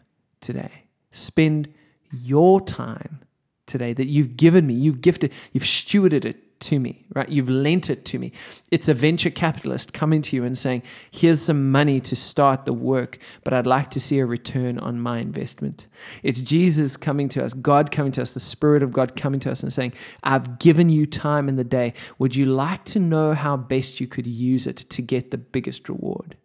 today? 0.42 0.86
Spend 1.12 1.74
your 2.12 2.62
time 2.62 3.22
today 3.66 3.94
that 3.94 4.08
you've 4.08 4.38
given 4.38 4.66
me, 4.68 4.74
you've 4.74 5.02
gifted, 5.02 5.34
you've 5.52 5.64
stewarded 5.64 6.26
it 6.26 6.45
to 6.62 6.80
me, 6.80 7.06
right? 7.14 7.28
You've 7.28 7.50
lent 7.50 7.90
it 7.90 8.06
to 8.06 8.20
me. 8.20 8.32
It's 8.72 8.88
a 8.88 8.94
venture 8.94 9.30
capitalist 9.30 9.94
coming 9.94 10.22
to 10.24 10.36
you 10.36 10.44
and 10.44 10.58
saying, 10.58 10.84
Here's 11.12 11.42
some 11.42 11.72
money 11.72 12.00
to 12.02 12.16
start 12.16 12.66
the 12.66 12.74
work, 12.74 13.20
but 13.44 13.54
I'd 13.54 13.68
like 13.68 13.90
to 13.92 14.02
see 14.02 14.20
a 14.20 14.26
return 14.26 14.80
on 14.80 15.00
my 15.00 15.20
investment. 15.20 15.88
It's 16.24 16.42
Jesus 16.42 16.98
coming 16.98 17.30
to 17.30 17.44
us, 17.44 17.54
God 17.54 17.92
coming 17.92 18.12
to 18.14 18.22
us, 18.22 18.34
the 18.34 18.40
Spirit 18.40 18.84
of 18.84 18.94
God 18.94 19.16
coming 19.16 19.40
to 19.42 19.52
us 19.52 19.64
and 19.64 19.72
saying, 19.72 19.94
I've 20.24 20.60
given 20.60 20.90
you 20.90 21.06
time 21.06 21.50
in 21.50 21.56
the 21.56 21.64
day. 21.64 21.94
Would 22.20 22.36
you 22.36 22.46
like 22.46 22.86
to 22.86 23.00
know 23.00 23.34
how 23.34 23.58
best 23.58 24.00
you 24.00 24.08
could 24.08 24.28
use 24.28 24.68
it 24.68 24.78
to 24.78 25.02
get 25.02 25.32
the 25.32 25.38
biggest 25.38 25.90
reward? 25.90 26.38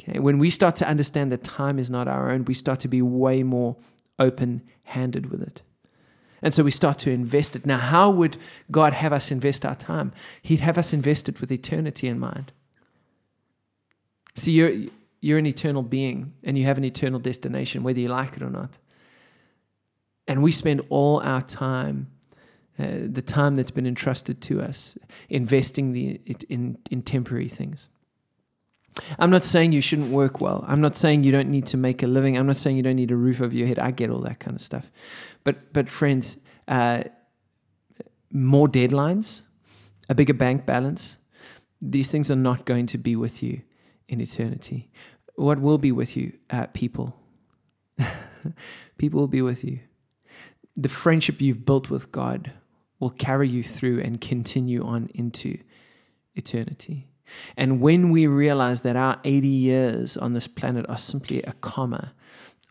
Okay, 0.00 0.18
when 0.18 0.38
we 0.38 0.50
start 0.50 0.76
to 0.76 0.88
understand 0.88 1.32
that 1.32 1.42
time 1.42 1.78
is 1.78 1.90
not 1.90 2.06
our 2.06 2.30
own, 2.30 2.44
we 2.44 2.54
start 2.54 2.80
to 2.80 2.88
be 2.88 3.02
way 3.02 3.42
more 3.42 3.76
open 4.18 4.62
handed 4.84 5.30
with 5.30 5.42
it. 5.42 5.62
And 6.42 6.54
so 6.54 6.62
we 6.62 6.70
start 6.70 6.98
to 7.00 7.10
invest 7.10 7.56
it. 7.56 7.66
Now, 7.66 7.78
how 7.78 8.10
would 8.10 8.36
God 8.70 8.92
have 8.92 9.12
us 9.12 9.30
invest 9.30 9.64
our 9.64 9.74
time? 9.74 10.12
He'd 10.42 10.60
have 10.60 10.78
us 10.78 10.92
invest 10.92 11.28
it 11.28 11.40
with 11.40 11.50
eternity 11.50 12.06
in 12.06 12.18
mind. 12.18 12.52
See, 14.34 14.52
you're, 14.52 14.72
you're 15.20 15.38
an 15.38 15.46
eternal 15.46 15.82
being 15.82 16.32
and 16.44 16.56
you 16.56 16.64
have 16.64 16.78
an 16.78 16.84
eternal 16.84 17.18
destination, 17.18 17.82
whether 17.82 17.98
you 17.98 18.08
like 18.08 18.36
it 18.36 18.42
or 18.42 18.50
not. 18.50 18.78
And 20.28 20.42
we 20.42 20.52
spend 20.52 20.82
all 20.90 21.20
our 21.20 21.42
time, 21.42 22.08
uh, 22.78 22.86
the 23.10 23.22
time 23.22 23.56
that's 23.56 23.70
been 23.72 23.86
entrusted 23.86 24.40
to 24.42 24.60
us, 24.60 24.96
investing 25.28 25.92
the, 25.92 26.20
in, 26.48 26.78
in 26.90 27.02
temporary 27.02 27.48
things. 27.48 27.88
I'm 29.18 29.30
not 29.30 29.44
saying 29.44 29.72
you 29.72 29.80
shouldn't 29.80 30.10
work 30.10 30.40
well. 30.40 30.64
I'm 30.66 30.80
not 30.80 30.96
saying 30.96 31.24
you 31.24 31.32
don't 31.32 31.48
need 31.48 31.66
to 31.68 31.76
make 31.76 32.02
a 32.02 32.06
living. 32.06 32.36
I'm 32.36 32.46
not 32.46 32.56
saying 32.56 32.76
you 32.76 32.82
don't 32.82 32.96
need 32.96 33.10
a 33.10 33.16
roof 33.16 33.40
over 33.40 33.54
your 33.54 33.66
head. 33.66 33.78
I 33.78 33.90
get 33.90 34.10
all 34.10 34.20
that 34.20 34.40
kind 34.40 34.56
of 34.56 34.62
stuff. 34.62 34.90
But 35.44 35.72
but 35.72 35.88
friends, 35.88 36.38
uh, 36.66 37.04
more 38.32 38.68
deadlines, 38.68 39.42
a 40.08 40.14
bigger 40.14 40.34
bank 40.34 40.66
balance, 40.66 41.16
these 41.80 42.10
things 42.10 42.30
are 42.30 42.36
not 42.36 42.64
going 42.64 42.86
to 42.86 42.98
be 42.98 43.16
with 43.16 43.42
you 43.42 43.62
in 44.08 44.20
eternity. 44.20 44.90
What 45.34 45.60
will 45.60 45.78
be 45.78 45.92
with 45.92 46.16
you? 46.16 46.32
Uh, 46.50 46.66
people. 46.72 47.16
people 48.98 49.20
will 49.20 49.28
be 49.28 49.42
with 49.42 49.64
you. 49.64 49.80
The 50.76 50.88
friendship 50.88 51.40
you've 51.40 51.64
built 51.64 51.90
with 51.90 52.10
God 52.12 52.52
will 53.00 53.10
carry 53.10 53.48
you 53.48 53.62
through 53.62 54.00
and 54.00 54.20
continue 54.20 54.84
on 54.84 55.10
into 55.14 55.58
eternity. 56.34 57.07
And 57.56 57.80
when 57.80 58.10
we 58.10 58.26
realize 58.26 58.82
that 58.82 58.96
our 58.96 59.20
80 59.24 59.48
years 59.48 60.16
on 60.16 60.34
this 60.34 60.46
planet 60.46 60.86
are 60.88 60.98
simply 60.98 61.42
a 61.42 61.52
comma 61.60 62.14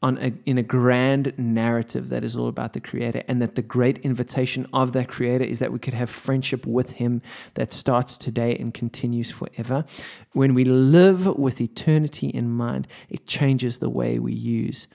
on 0.01 0.17
a, 0.19 0.31
in 0.45 0.57
a 0.57 0.63
grand 0.63 1.33
narrative 1.37 2.09
that 2.09 2.23
is 2.23 2.37
all 2.37 2.47
about 2.47 2.73
the 2.73 2.79
Creator, 2.79 3.23
and 3.27 3.41
that 3.41 3.55
the 3.55 3.63
great 3.63 3.97
invitation 3.99 4.67
of 4.71 4.91
that 4.91 5.07
Creator 5.07 5.43
is 5.43 5.57
that 5.57 5.71
we 5.71 5.79
could 5.79 5.95
have 5.95 6.09
friendship 6.09 6.67
with 6.67 6.91
Him 6.91 7.21
that 7.55 7.73
starts 7.73 8.15
today 8.17 8.55
and 8.55 8.73
continues 8.73 9.31
forever. 9.31 9.85
When 10.33 10.53
we 10.53 10.65
live 10.65 11.25
with 11.37 11.59
eternity 11.59 12.27
in 12.27 12.49
mind, 12.49 12.87
it 13.09 13.25
changes 13.25 13.79
the 13.79 13.89
way 13.89 14.19
we 14.19 14.33
use 14.33 14.87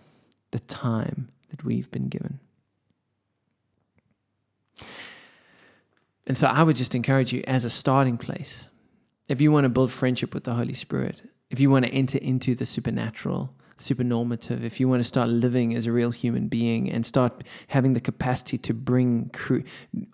the 0.53 0.61
time 0.61 1.31
that 1.51 1.64
we've 1.64 1.90
been 1.90 2.09
given. 2.09 2.38
And 6.29 6.38
so 6.38 6.46
I 6.46 6.62
would 6.62 6.77
just 6.77 6.94
encourage 6.94 7.33
you 7.33 7.42
as 7.48 7.64
a 7.64 7.70
starting 7.70 8.16
place 8.16 8.68
if 9.33 9.40
you 9.40 9.51
want 9.51 9.64
to 9.64 9.71
build 9.71 9.90
friendship 9.90 10.35
with 10.35 10.45
the 10.45 10.53
Holy 10.53 10.75
Spirit, 10.75 11.23
if 11.49 11.59
you 11.59 11.71
want 11.71 11.87
to 11.87 11.90
enter 11.90 12.18
into 12.18 12.55
the 12.55 12.66
supernatural, 12.66 13.55
supernormative, 13.79 14.62
if 14.62 14.79
you 14.79 14.87
want 14.90 15.01
to 15.01 15.09
start 15.09 15.31
living 15.31 15.75
as 15.75 15.87
a 15.87 15.92
real 15.92 16.11
human 16.11 16.49
being 16.49 16.90
and 16.90 17.07
start 17.07 17.42
having 17.68 17.95
the 17.95 18.01
capacity 18.01 18.59
to 18.59 18.75
bring 18.75 19.31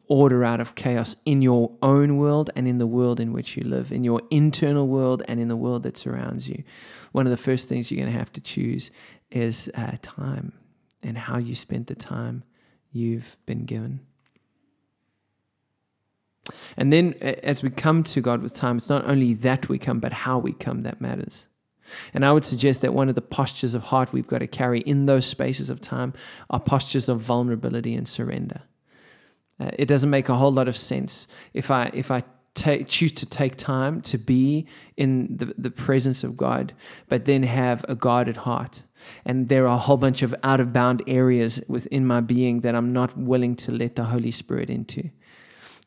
order 0.07 0.44
out 0.44 0.61
of 0.61 0.76
chaos 0.76 1.16
in 1.24 1.42
your 1.42 1.72
own 1.83 2.16
world 2.16 2.50
and 2.54 2.68
in 2.68 2.78
the 2.78 2.87
world 2.87 3.18
in 3.18 3.33
which 3.33 3.57
you 3.57 3.64
live, 3.64 3.90
in 3.90 4.04
your 4.04 4.22
internal 4.31 4.87
world 4.87 5.24
and 5.26 5.40
in 5.40 5.48
the 5.48 5.57
world 5.57 5.83
that 5.83 5.96
surrounds 5.96 6.48
you, 6.48 6.62
one 7.11 7.26
of 7.26 7.33
the 7.33 7.37
first 7.37 7.68
things 7.68 7.90
you're 7.90 8.00
going 8.00 8.12
to 8.12 8.16
have 8.16 8.33
to 8.33 8.40
choose 8.40 8.92
is 9.33 9.68
uh, 9.74 9.96
time 10.00 10.52
and 11.02 11.18
how 11.18 11.38
you 11.38 11.57
spent 11.57 11.88
the 11.88 11.96
time 11.96 12.44
you've 12.92 13.37
been 13.46 13.64
given. 13.64 13.98
And 16.76 16.92
then 16.92 17.14
as 17.20 17.62
we 17.62 17.70
come 17.70 18.02
to 18.04 18.20
God 18.20 18.42
with 18.42 18.54
time, 18.54 18.78
it's 18.78 18.88
not 18.88 19.04
only 19.06 19.34
that 19.34 19.68
we 19.68 19.78
come, 19.78 20.00
but 20.00 20.12
how 20.12 20.38
we 20.38 20.52
come 20.52 20.82
that 20.82 21.00
matters. 21.00 21.46
And 22.12 22.24
I 22.24 22.32
would 22.32 22.44
suggest 22.44 22.82
that 22.82 22.94
one 22.94 23.08
of 23.08 23.14
the 23.14 23.22
postures 23.22 23.74
of 23.74 23.84
heart 23.84 24.12
we've 24.12 24.26
got 24.26 24.38
to 24.38 24.46
carry 24.46 24.80
in 24.80 25.06
those 25.06 25.26
spaces 25.26 25.70
of 25.70 25.80
time 25.80 26.12
are 26.50 26.61
postures 26.61 27.08
of 27.08 27.20
vulnerability 27.20 27.94
and 27.94 28.06
surrender. 28.06 28.62
Uh, 29.61 29.70
it 29.78 29.87
doesn't 29.87 30.11
make 30.11 30.28
a 30.28 30.37
whole 30.37 30.52
lot 30.52 30.68
of 30.68 30.76
sense 30.76 31.26
if 31.52 31.70
I 31.70 31.90
if 31.92 32.11
I 32.11 32.22
take, 32.54 32.88
choose 32.88 33.12
to 33.12 33.26
take 33.26 33.56
time 33.56 34.00
to 34.02 34.18
be 34.18 34.66
in 34.96 35.37
the, 35.37 35.54
the 35.56 35.70
presence 35.70 36.24
of 36.24 36.37
God, 36.37 36.74
but 37.08 37.24
then 37.24 37.44
have 37.44 37.84
a 37.88 37.94
guarded 37.94 38.38
heart. 38.38 38.82
And 39.24 39.48
there 39.48 39.64
are 39.64 39.74
a 39.74 39.78
whole 39.78 39.96
bunch 39.96 40.22
of 40.22 40.34
out 40.42 40.61
of 40.61 40.72
bound 40.72 41.02
areas 41.06 41.61
within 41.68 42.06
my 42.06 42.20
being 42.20 42.61
that 42.61 42.74
I'm 42.74 42.92
not 42.92 43.16
willing 43.16 43.56
to 43.56 43.72
let 43.72 43.94
the 43.96 44.04
Holy 44.04 44.30
Spirit 44.30 44.70
into 44.70 45.11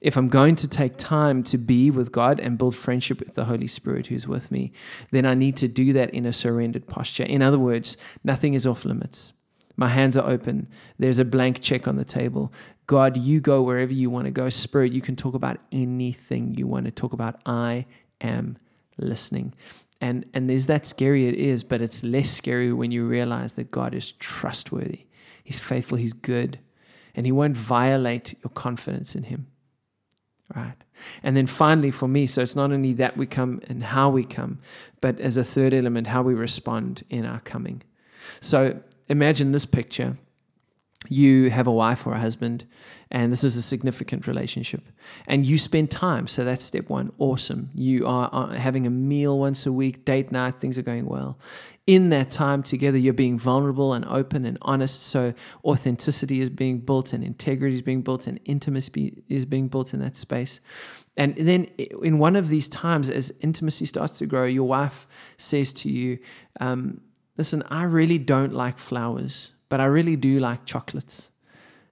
if 0.02 0.18
I'm 0.18 0.30
going 0.30 0.56
to 0.56 0.68
take 0.68 0.98
time 0.98 1.44
to 1.44 1.60
be 1.60 1.92
with 1.92 2.12
God 2.12 2.40
and 2.40 2.58
build 2.58 2.76
friendship 2.76 3.20
with 3.20 3.36
the 3.36 3.46
Holy 3.46 3.68
Spirit 3.68 4.08
who's 4.08 4.28
with 4.28 4.52
me, 4.52 4.74
then 5.12 5.28
I 5.28 5.36
need 5.36 5.56
to 5.58 5.68
do 5.68 5.94
that 5.94 6.10
in 6.10 6.26
a 6.26 6.34
surrendered 6.34 6.88
posture. 6.88 7.24
In 7.24 7.44
other 7.44 7.60
words, 7.60 7.98
nothing 8.24 8.56
is 8.56 8.66
off 8.66 8.84
limits. 8.84 9.34
My 9.78 9.90
hands 9.90 10.18
are 10.18 10.28
open. 10.28 10.68
There's 10.98 11.20
a 11.20 11.26
blank 11.26 11.62
check 11.62 11.88
on 11.88 11.98
the 11.98 12.04
table. 12.04 12.52
God, 12.88 13.16
you 13.16 13.40
go 13.40 13.62
wherever 13.62 13.94
you 13.94 14.10
want 14.10 14.26
to 14.26 14.32
go. 14.32 14.50
Spirit, 14.50 14.92
you 14.92 15.02
can 15.02 15.16
talk 15.16 15.36
about 15.36 15.60
anything 15.72 16.56
you 16.56 16.66
want 16.66 16.86
to 16.86 16.92
talk 16.92 17.14
about. 17.14 17.40
I 17.46 17.86
am 18.20 18.58
listening. 18.98 19.54
And 20.02 20.26
and 20.34 20.50
there's 20.50 20.66
that 20.66 20.88
scary 20.88 21.28
it 21.28 21.36
is, 21.36 21.64
but 21.64 21.80
it's 21.80 22.04
less 22.04 22.32
scary 22.32 22.74
when 22.74 22.92
you 22.92 23.06
realize 23.06 23.54
that 23.54 23.70
God 23.70 23.94
is 23.94 24.14
trustworthy. 24.14 25.06
He's 25.44 25.60
faithful, 25.60 25.98
he's 25.98 26.14
good, 26.14 26.60
and 27.14 27.28
he 27.28 27.32
won't 27.32 27.56
violate 27.56 28.36
your 28.44 28.50
confidence 28.50 29.16
in 29.16 29.24
him 29.24 29.48
right? 30.56 30.76
And 31.24 31.36
then 31.36 31.48
finally, 31.48 31.92
for 31.92 32.08
me, 32.08 32.28
so 32.28 32.42
it's 32.42 32.56
not 32.56 32.72
only 32.72 32.94
that 32.94 33.18
we 33.18 33.26
come 33.26 33.62
and 33.68 33.84
how 33.84 34.10
we 34.10 34.24
come, 34.24 34.60
but 35.00 35.20
as 35.20 35.38
a 35.38 35.44
third 35.44 35.74
element, 35.74 36.08
how 36.08 36.22
we 36.22 36.34
respond 36.34 37.04
in 37.10 37.26
our 37.26 37.40
coming. 37.42 37.82
So 38.40 38.80
imagine 39.10 39.52
this 39.52 39.66
picture. 39.66 40.18
You 41.10 41.50
have 41.50 41.68
a 41.68 41.72
wife 41.72 42.06
or 42.06 42.14
a 42.14 42.20
husband, 42.20 42.66
and 43.10 43.32
this 43.32 43.44
is 43.44 43.58
a 43.58 43.62
significant 43.62 44.28
relationship, 44.28 44.88
and 45.28 45.46
you 45.46 45.58
spend 45.58 45.90
time. 45.92 46.28
So 46.28 46.44
that's 46.44 46.64
step 46.64 46.90
one. 46.90 47.12
Awesome. 47.18 47.70
You 47.74 48.06
are 48.08 48.54
having 48.54 48.86
a 48.86 48.92
meal 48.92 49.40
once 49.40 49.66
a 49.66 49.72
week, 49.72 50.06
date 50.06 50.32
night, 50.32 50.60
things 50.60 50.78
are 50.78 50.84
going 50.84 51.08
well 51.08 51.40
in 51.88 52.10
that 52.10 52.30
time 52.30 52.62
together, 52.62 52.98
you're 52.98 53.14
being 53.14 53.40
vulnerable 53.40 53.94
and 53.94 54.06
open 54.06 54.46
and 54.46 54.58
honest. 54.62 55.02
So 55.04 55.34
authenticity 55.66 56.40
is 56.40 56.50
being 56.50 56.80
built, 56.80 57.12
and 57.12 57.24
integrity 57.24 57.76
is 57.76 57.82
being 57.82 58.02
built, 58.02 58.28
and 58.28 58.40
intimacy 58.46 59.24
is 59.28 59.46
being 59.46 59.68
built 59.68 59.94
in 59.94 60.00
that 60.00 60.16
space. 60.16 60.60
And 61.18 61.36
then 61.36 61.66
in 62.04 62.20
one 62.20 62.36
of 62.36 62.50
these 62.50 62.70
times, 62.70 63.10
as 63.10 63.34
intimacy 63.42 63.88
starts 63.88 64.20
to 64.20 64.26
grow, 64.26 64.46
your 64.46 64.68
wife 64.68 65.08
says 65.38 65.74
to 65.74 65.92
you, 65.92 66.20
um, 66.60 67.02
Listen, 67.38 67.64
I 67.70 67.84
really 67.84 68.20
don't 68.20 68.54
like 68.54 68.78
flowers, 68.78 69.52
but 69.72 69.80
I 69.80 69.86
really 69.86 70.18
do 70.18 70.38
like 70.42 70.66
chocolates. 70.66 71.32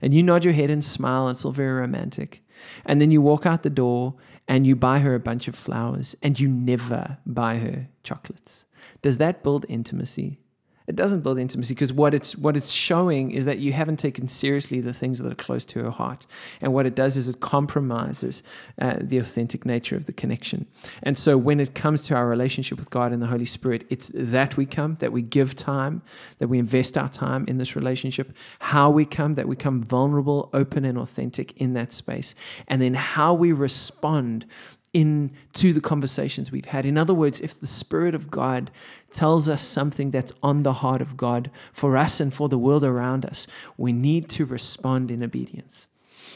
And 0.02 0.14
you 0.14 0.22
nod 0.22 0.44
your 0.44 0.54
head 0.54 0.70
and 0.70 0.84
smile, 0.84 1.30
and 1.30 1.36
it's 1.38 1.46
all 1.46 1.54
very 1.54 1.80
romantic. 1.80 2.44
And 2.86 3.00
then 3.00 3.10
you 3.10 3.22
walk 3.22 3.46
out 3.46 3.64
the 3.64 3.70
door 3.70 4.16
and 4.50 4.68
you 4.68 4.76
buy 4.76 5.00
her 5.00 5.16
a 5.16 5.20
bunch 5.20 5.48
of 5.48 5.56
flowers, 5.56 6.14
and 6.22 6.38
you 6.38 6.50
never 6.50 7.20
buy 7.26 7.56
her 7.56 7.88
chocolates. 8.04 8.66
Does 9.02 9.18
that 9.20 9.44
build 9.44 9.66
intimacy? 9.70 10.42
It 10.90 10.96
doesn't 10.96 11.22
build 11.22 11.38
intimacy 11.38 11.76
because 11.76 11.94
what 11.94 12.16
it's 12.16 12.36
what 12.36 12.58
it's 12.58 12.72
showing 12.72 13.30
is 13.30 13.46
that 13.46 13.60
you 13.60 13.74
haven't 13.74 13.98
taken 13.98 14.28
seriously 14.28 14.82
the 14.82 14.92
things 14.92 15.20
that 15.20 15.32
are 15.32 15.36
close 15.36 15.64
to 15.66 15.84
her 15.84 15.92
heart, 15.92 16.26
and 16.62 16.74
what 16.74 16.88
it 16.88 16.96
does 16.96 17.16
is 17.16 17.30
it 17.30 17.40
compromises 17.40 18.42
uh, 18.82 18.96
the 19.00 19.20
authentic 19.20 19.68
nature 19.68 19.96
of 19.96 20.08
the 20.08 20.12
connection. 20.12 20.66
And 21.04 21.16
so, 21.16 21.38
when 21.38 21.60
it 21.60 21.76
comes 21.76 22.02
to 22.08 22.16
our 22.16 22.28
relationship 22.28 22.80
with 22.80 22.90
God 22.90 23.12
and 23.12 23.22
the 23.22 23.28
Holy 23.28 23.46
Spirit, 23.46 23.86
it's 23.92 24.12
that 24.16 24.58
we 24.58 24.66
come, 24.66 24.98
that 25.00 25.12
we 25.12 25.22
give 25.22 25.56
time, 25.56 26.02
that 26.40 26.48
we 26.48 26.58
invest 26.58 26.98
our 26.98 27.08
time 27.08 27.46
in 27.48 27.60
this 27.60 27.76
relationship. 27.76 28.34
How 28.58 28.90
we 28.90 29.06
come, 29.06 29.36
that 29.36 29.48
we 29.48 29.56
come 29.56 29.84
vulnerable, 29.84 30.50
open, 30.54 30.86
and 30.86 30.98
authentic 30.98 31.56
in 31.56 31.74
that 31.74 31.94
space, 31.94 32.34
and 32.68 32.82
then 32.82 32.96
how 32.96 33.36
we 33.36 33.52
respond 33.52 34.48
into 34.94 35.74
the 35.74 35.82
conversations 35.82 36.52
we've 36.52 36.66
had. 36.66 36.86
In 36.86 36.98
other 36.98 37.14
words, 37.14 37.40
if 37.42 37.60
the 37.60 37.68
Spirit 37.68 38.16
of 38.16 38.32
God 38.32 38.72
tells 39.12 39.48
us 39.48 39.64
something 39.64 40.12
that's 40.12 40.34
on 40.42 40.64
the 40.64 40.74
heart 40.74 41.02
of 41.02 41.16
God 41.16 41.52
for 41.74 41.96
us 41.96 42.20
and 42.20 42.34
for 42.34 42.50
the 42.50 42.58
world 42.58 42.84
around 42.84 43.26
us, 43.26 43.48
we 43.78 43.92
need 43.92 44.30
to 44.30 44.46
respond 44.46 45.12
in 45.12 45.24
obedience. 45.24 45.88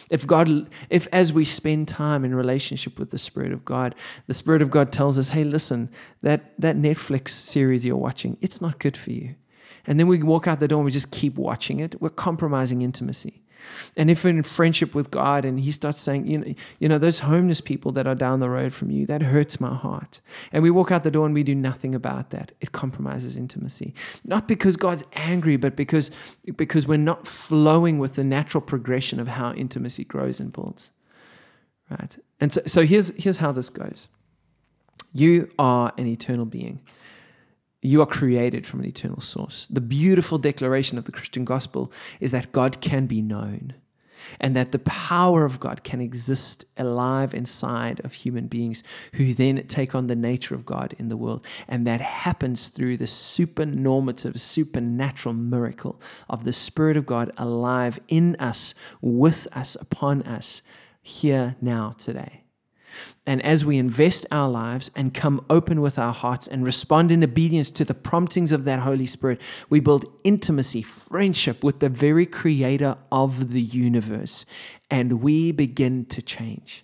If 0.09 0.27
God, 0.27 0.69
if 0.89 1.07
as 1.11 1.33
we 1.33 1.45
spend 1.45 1.87
time 1.87 2.23
in 2.23 2.35
relationship 2.35 2.99
with 2.99 3.09
the 3.09 3.17
Spirit 3.17 3.51
of 3.51 3.65
God, 3.65 3.95
the 4.27 4.33
Spirit 4.33 4.61
of 4.61 4.69
God 4.69 4.91
tells 4.91 5.17
us, 5.17 5.29
hey, 5.29 5.43
listen, 5.43 5.89
that, 6.21 6.53
that 6.59 6.75
Netflix 6.75 7.29
series 7.29 7.85
you're 7.85 7.95
watching, 7.95 8.37
it's 8.41 8.61
not 8.61 8.79
good 8.79 8.97
for 8.97 9.11
you. 9.11 9.35
And 9.85 9.99
then 9.99 10.07
we 10.07 10.21
walk 10.21 10.47
out 10.47 10.59
the 10.59 10.67
door 10.67 10.79
and 10.79 10.85
we 10.85 10.91
just 10.91 11.11
keep 11.11 11.35
watching 11.35 11.79
it, 11.79 11.99
we're 12.01 12.09
compromising 12.09 12.81
intimacy. 12.81 13.42
And 13.95 14.09
if 14.09 14.25
in 14.25 14.43
friendship 14.43 14.95
with 14.95 15.11
God 15.11 15.45
and 15.45 15.59
He 15.59 15.71
starts 15.71 15.99
saying, 15.99 16.27
you 16.27 16.37
know, 16.37 16.53
you 16.79 16.89
know, 16.89 16.97
those 16.97 17.19
homeless 17.19 17.61
people 17.61 17.91
that 17.93 18.07
are 18.07 18.15
down 18.15 18.39
the 18.39 18.49
road 18.49 18.73
from 18.73 18.91
you, 18.91 19.05
that 19.05 19.21
hurts 19.21 19.59
my 19.59 19.75
heart. 19.75 20.19
And 20.51 20.63
we 20.63 20.71
walk 20.71 20.91
out 20.91 21.03
the 21.03 21.11
door 21.11 21.25
and 21.25 21.33
we 21.33 21.43
do 21.43 21.55
nothing 21.55 21.93
about 21.93 22.31
that. 22.31 22.51
It 22.61 22.71
compromises 22.71 23.37
intimacy. 23.37 23.93
Not 24.23 24.47
because 24.47 24.75
God's 24.75 25.03
angry, 25.13 25.57
but 25.57 25.75
because 25.75 26.11
because 26.55 26.87
we're 26.87 26.97
not 26.97 27.27
flowing 27.27 27.99
with 27.99 28.15
the 28.15 28.23
natural 28.23 28.61
progression 28.61 29.19
of 29.19 29.27
how 29.27 29.53
intimacy 29.53 30.03
grows 30.03 30.39
and 30.39 30.51
builds. 30.51 30.91
Right? 31.89 32.17
And 32.39 32.51
so, 32.51 32.61
so 32.65 32.81
here's 32.83 33.09
here's 33.15 33.37
how 33.37 33.51
this 33.51 33.69
goes. 33.69 34.07
You 35.13 35.49
are 35.59 35.93
an 35.97 36.07
eternal 36.07 36.45
being 36.45 36.81
you 37.83 38.01
are 38.01 38.07
created 38.07 38.65
from 38.65 38.79
an 38.79 38.85
eternal 38.85 39.21
source. 39.21 39.67
The 39.69 39.81
beautiful 39.81 40.37
declaration 40.37 40.97
of 40.97 41.05
the 41.05 41.11
Christian 41.11 41.45
gospel 41.45 41.91
is 42.19 42.31
that 42.31 42.51
God 42.51 42.81
can 42.81 43.05
be 43.05 43.21
known 43.21 43.73
and 44.39 44.55
that 44.55 44.71
the 44.71 44.79
power 44.79 45.43
of 45.43 45.59
God 45.59 45.83
can 45.83 45.99
exist 45.99 46.65
alive 46.77 47.33
inside 47.33 47.99
of 48.05 48.13
human 48.13 48.47
beings 48.47 48.83
who 49.13 49.33
then 49.33 49.67
take 49.67 49.93
on 49.93 50.07
the 50.07 50.15
nature 50.15 50.55
of 50.55 50.65
God 50.65 50.95
in 50.97 51.09
the 51.09 51.17
world. 51.17 51.45
And 51.67 51.85
that 51.85 52.01
happens 52.01 52.69
through 52.69 52.97
the 52.97 53.07
supernormative, 53.07 54.39
supernatural 54.39 55.35
miracle 55.35 55.99
of 56.29 56.45
the 56.45 56.53
Spirit 56.53 56.95
of 56.95 57.05
God 57.05 57.31
alive 57.37 57.99
in 58.07 58.35
us, 58.37 58.73
with 59.01 59.47
us, 59.51 59.75
upon 59.75 60.21
us, 60.23 60.61
here, 61.01 61.57
now, 61.61 61.95
today. 61.97 62.42
And 63.25 63.41
as 63.43 63.65
we 63.65 63.77
invest 63.77 64.25
our 64.31 64.49
lives 64.49 64.91
and 64.95 65.13
come 65.13 65.45
open 65.49 65.81
with 65.81 65.97
our 65.97 66.13
hearts 66.13 66.47
and 66.47 66.63
respond 66.63 67.11
in 67.11 67.23
obedience 67.23 67.71
to 67.71 67.85
the 67.85 67.93
promptings 67.93 68.51
of 68.51 68.63
that 68.65 68.79
Holy 68.79 69.05
Spirit, 69.05 69.41
we 69.69 69.79
build 69.79 70.05
intimacy, 70.23 70.81
friendship 70.81 71.63
with 71.63 71.79
the 71.79 71.89
very 71.89 72.25
creator 72.25 72.97
of 73.11 73.51
the 73.51 73.61
universe, 73.61 74.45
and 74.89 75.21
we 75.21 75.51
begin 75.51 76.05
to 76.05 76.21
change. 76.21 76.83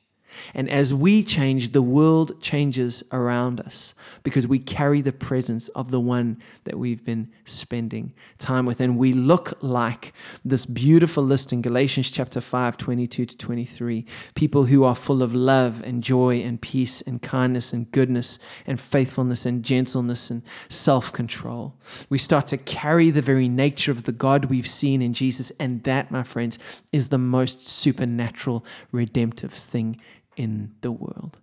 And 0.54 0.70
as 0.70 0.94
we 0.94 1.24
change, 1.24 1.72
the 1.72 1.82
world 1.82 2.42
changes 2.42 3.04
around 3.12 3.60
us 3.60 3.96
because 4.24 4.48
we 4.48 4.60
carry 4.60 5.02
the 5.02 5.12
presence 5.12 5.68
of 5.70 5.92
the 5.92 6.00
one 6.00 6.38
that 6.64 6.78
we've 6.78 7.04
been 7.04 7.30
spending 7.46 8.14
time 8.38 8.66
with. 8.66 8.80
And 8.80 8.98
we 8.98 9.14
look 9.14 9.58
like 9.62 10.14
this 10.44 10.66
beautiful 10.66 11.24
list 11.24 11.52
in 11.54 11.62
Galatians 11.62 12.12
chapter 12.12 12.42
5, 12.42 12.78
22 12.78 13.26
to 13.26 13.38
23 13.38 14.06
people 14.36 14.66
who 14.66 14.84
are 14.84 14.96
full 14.96 15.22
of 15.22 15.34
love 15.36 15.82
and 15.84 16.04
joy 16.04 16.38
and 16.38 16.62
peace 16.62 17.02
and 17.02 17.22
kindness 17.22 17.74
and 17.74 17.92
goodness 17.92 18.40
and 18.66 18.80
faithfulness 18.80 19.46
and 19.46 19.64
gentleness 19.64 20.30
and 20.30 20.44
self 20.70 21.12
control. 21.12 21.76
We 22.10 22.18
start 22.18 22.48
to 22.48 22.58
carry 22.58 23.10
the 23.12 23.22
very 23.22 23.48
nature 23.48 23.92
of 23.92 24.04
the 24.04 24.12
God 24.12 24.46
we've 24.46 24.68
seen 24.68 25.02
in 25.02 25.14
Jesus. 25.14 25.52
And 25.60 25.84
that, 25.84 26.12
my 26.12 26.24
friends, 26.24 26.60
is 26.92 27.10
the 27.10 27.18
most 27.18 27.66
supernatural, 27.68 28.66
redemptive 28.92 29.54
thing 29.54 30.00
in 30.40 30.74
the 30.80 30.92
world. 30.92 31.38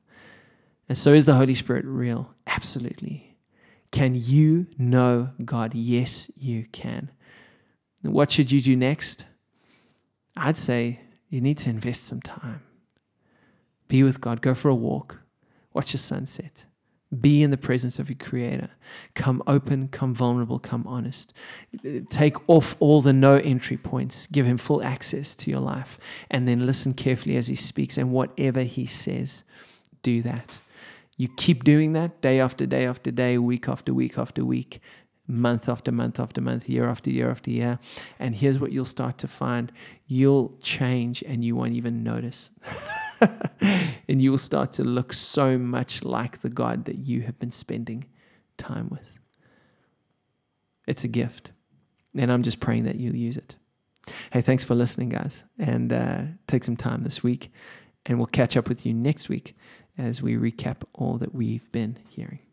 And 0.88 0.96
so 0.96 1.12
is 1.12 1.26
the 1.26 1.34
Holy 1.34 1.54
Spirit 1.54 1.84
real? 1.84 2.32
Absolutely. 2.46 3.36
Can 3.92 4.14
you 4.14 4.66
know 4.78 5.30
God? 5.44 5.74
Yes, 5.74 6.30
you 6.36 6.64
can. 6.72 7.10
What 8.00 8.30
should 8.30 8.50
you 8.50 8.62
do 8.62 8.74
next? 8.74 9.26
I'd 10.34 10.56
say 10.56 11.00
you 11.28 11.40
need 11.40 11.58
to 11.58 11.70
invest 11.70 12.04
some 12.04 12.22
time. 12.22 12.62
Be 13.86 14.02
with 14.02 14.20
God, 14.20 14.40
go 14.40 14.54
for 14.54 14.68
a 14.70 14.74
walk, 14.74 15.20
watch 15.74 15.92
the 15.92 15.98
sunset. 15.98 16.64
Be 17.20 17.42
in 17.42 17.50
the 17.50 17.56
presence 17.56 17.98
of 17.98 18.08
your 18.10 18.18
Creator. 18.18 18.70
Come 19.14 19.42
open, 19.46 19.88
come 19.88 20.14
vulnerable, 20.14 20.58
come 20.58 20.84
honest. 20.88 21.32
Take 22.10 22.36
off 22.48 22.74
all 22.80 23.00
the 23.00 23.12
no 23.12 23.36
entry 23.36 23.76
points. 23.76 24.26
Give 24.26 24.44
Him 24.44 24.58
full 24.58 24.82
access 24.82 25.36
to 25.36 25.50
your 25.50 25.60
life. 25.60 25.98
And 26.30 26.48
then 26.48 26.66
listen 26.66 26.94
carefully 26.94 27.36
as 27.36 27.46
He 27.46 27.54
speaks. 27.54 27.96
And 27.96 28.10
whatever 28.10 28.62
He 28.62 28.86
says, 28.86 29.44
do 30.02 30.20
that. 30.22 30.58
You 31.16 31.28
keep 31.28 31.64
doing 31.64 31.92
that 31.92 32.20
day 32.20 32.40
after 32.40 32.66
day 32.66 32.86
after 32.86 33.10
day, 33.10 33.38
week 33.38 33.68
after 33.68 33.94
week 33.94 34.18
after 34.18 34.44
week, 34.44 34.80
month 35.26 35.68
after 35.68 35.90
month 35.90 36.20
after 36.20 36.40
month, 36.40 36.68
year 36.68 36.88
after 36.88 37.10
year 37.10 37.30
after 37.30 37.50
year. 37.50 37.78
And 38.18 38.34
here's 38.34 38.58
what 38.58 38.72
you'll 38.72 38.84
start 38.84 39.18
to 39.18 39.28
find 39.28 39.72
you'll 40.06 40.56
change 40.60 41.22
and 41.22 41.44
you 41.44 41.56
won't 41.56 41.74
even 41.74 42.02
notice. 42.02 42.50
and 44.08 44.22
you 44.22 44.30
will 44.30 44.38
start 44.38 44.72
to 44.72 44.84
look 44.84 45.12
so 45.12 45.58
much 45.58 46.02
like 46.02 46.40
the 46.40 46.48
God 46.48 46.84
that 46.84 46.98
you 46.98 47.22
have 47.22 47.38
been 47.38 47.50
spending 47.50 48.04
time 48.58 48.88
with. 48.90 49.20
It's 50.86 51.04
a 51.04 51.08
gift. 51.08 51.50
And 52.16 52.32
I'm 52.32 52.42
just 52.42 52.60
praying 52.60 52.84
that 52.84 52.96
you'll 52.96 53.16
use 53.16 53.36
it. 53.36 53.56
Hey, 54.32 54.40
thanks 54.40 54.64
for 54.64 54.74
listening, 54.74 55.08
guys. 55.08 55.44
And 55.58 55.92
uh, 55.92 56.22
take 56.46 56.64
some 56.64 56.76
time 56.76 57.02
this 57.02 57.22
week. 57.22 57.52
And 58.06 58.18
we'll 58.18 58.26
catch 58.26 58.56
up 58.56 58.68
with 58.68 58.86
you 58.86 58.94
next 58.94 59.28
week 59.28 59.56
as 59.98 60.22
we 60.22 60.36
recap 60.36 60.82
all 60.94 61.18
that 61.18 61.34
we've 61.34 61.70
been 61.72 61.98
hearing. 62.08 62.45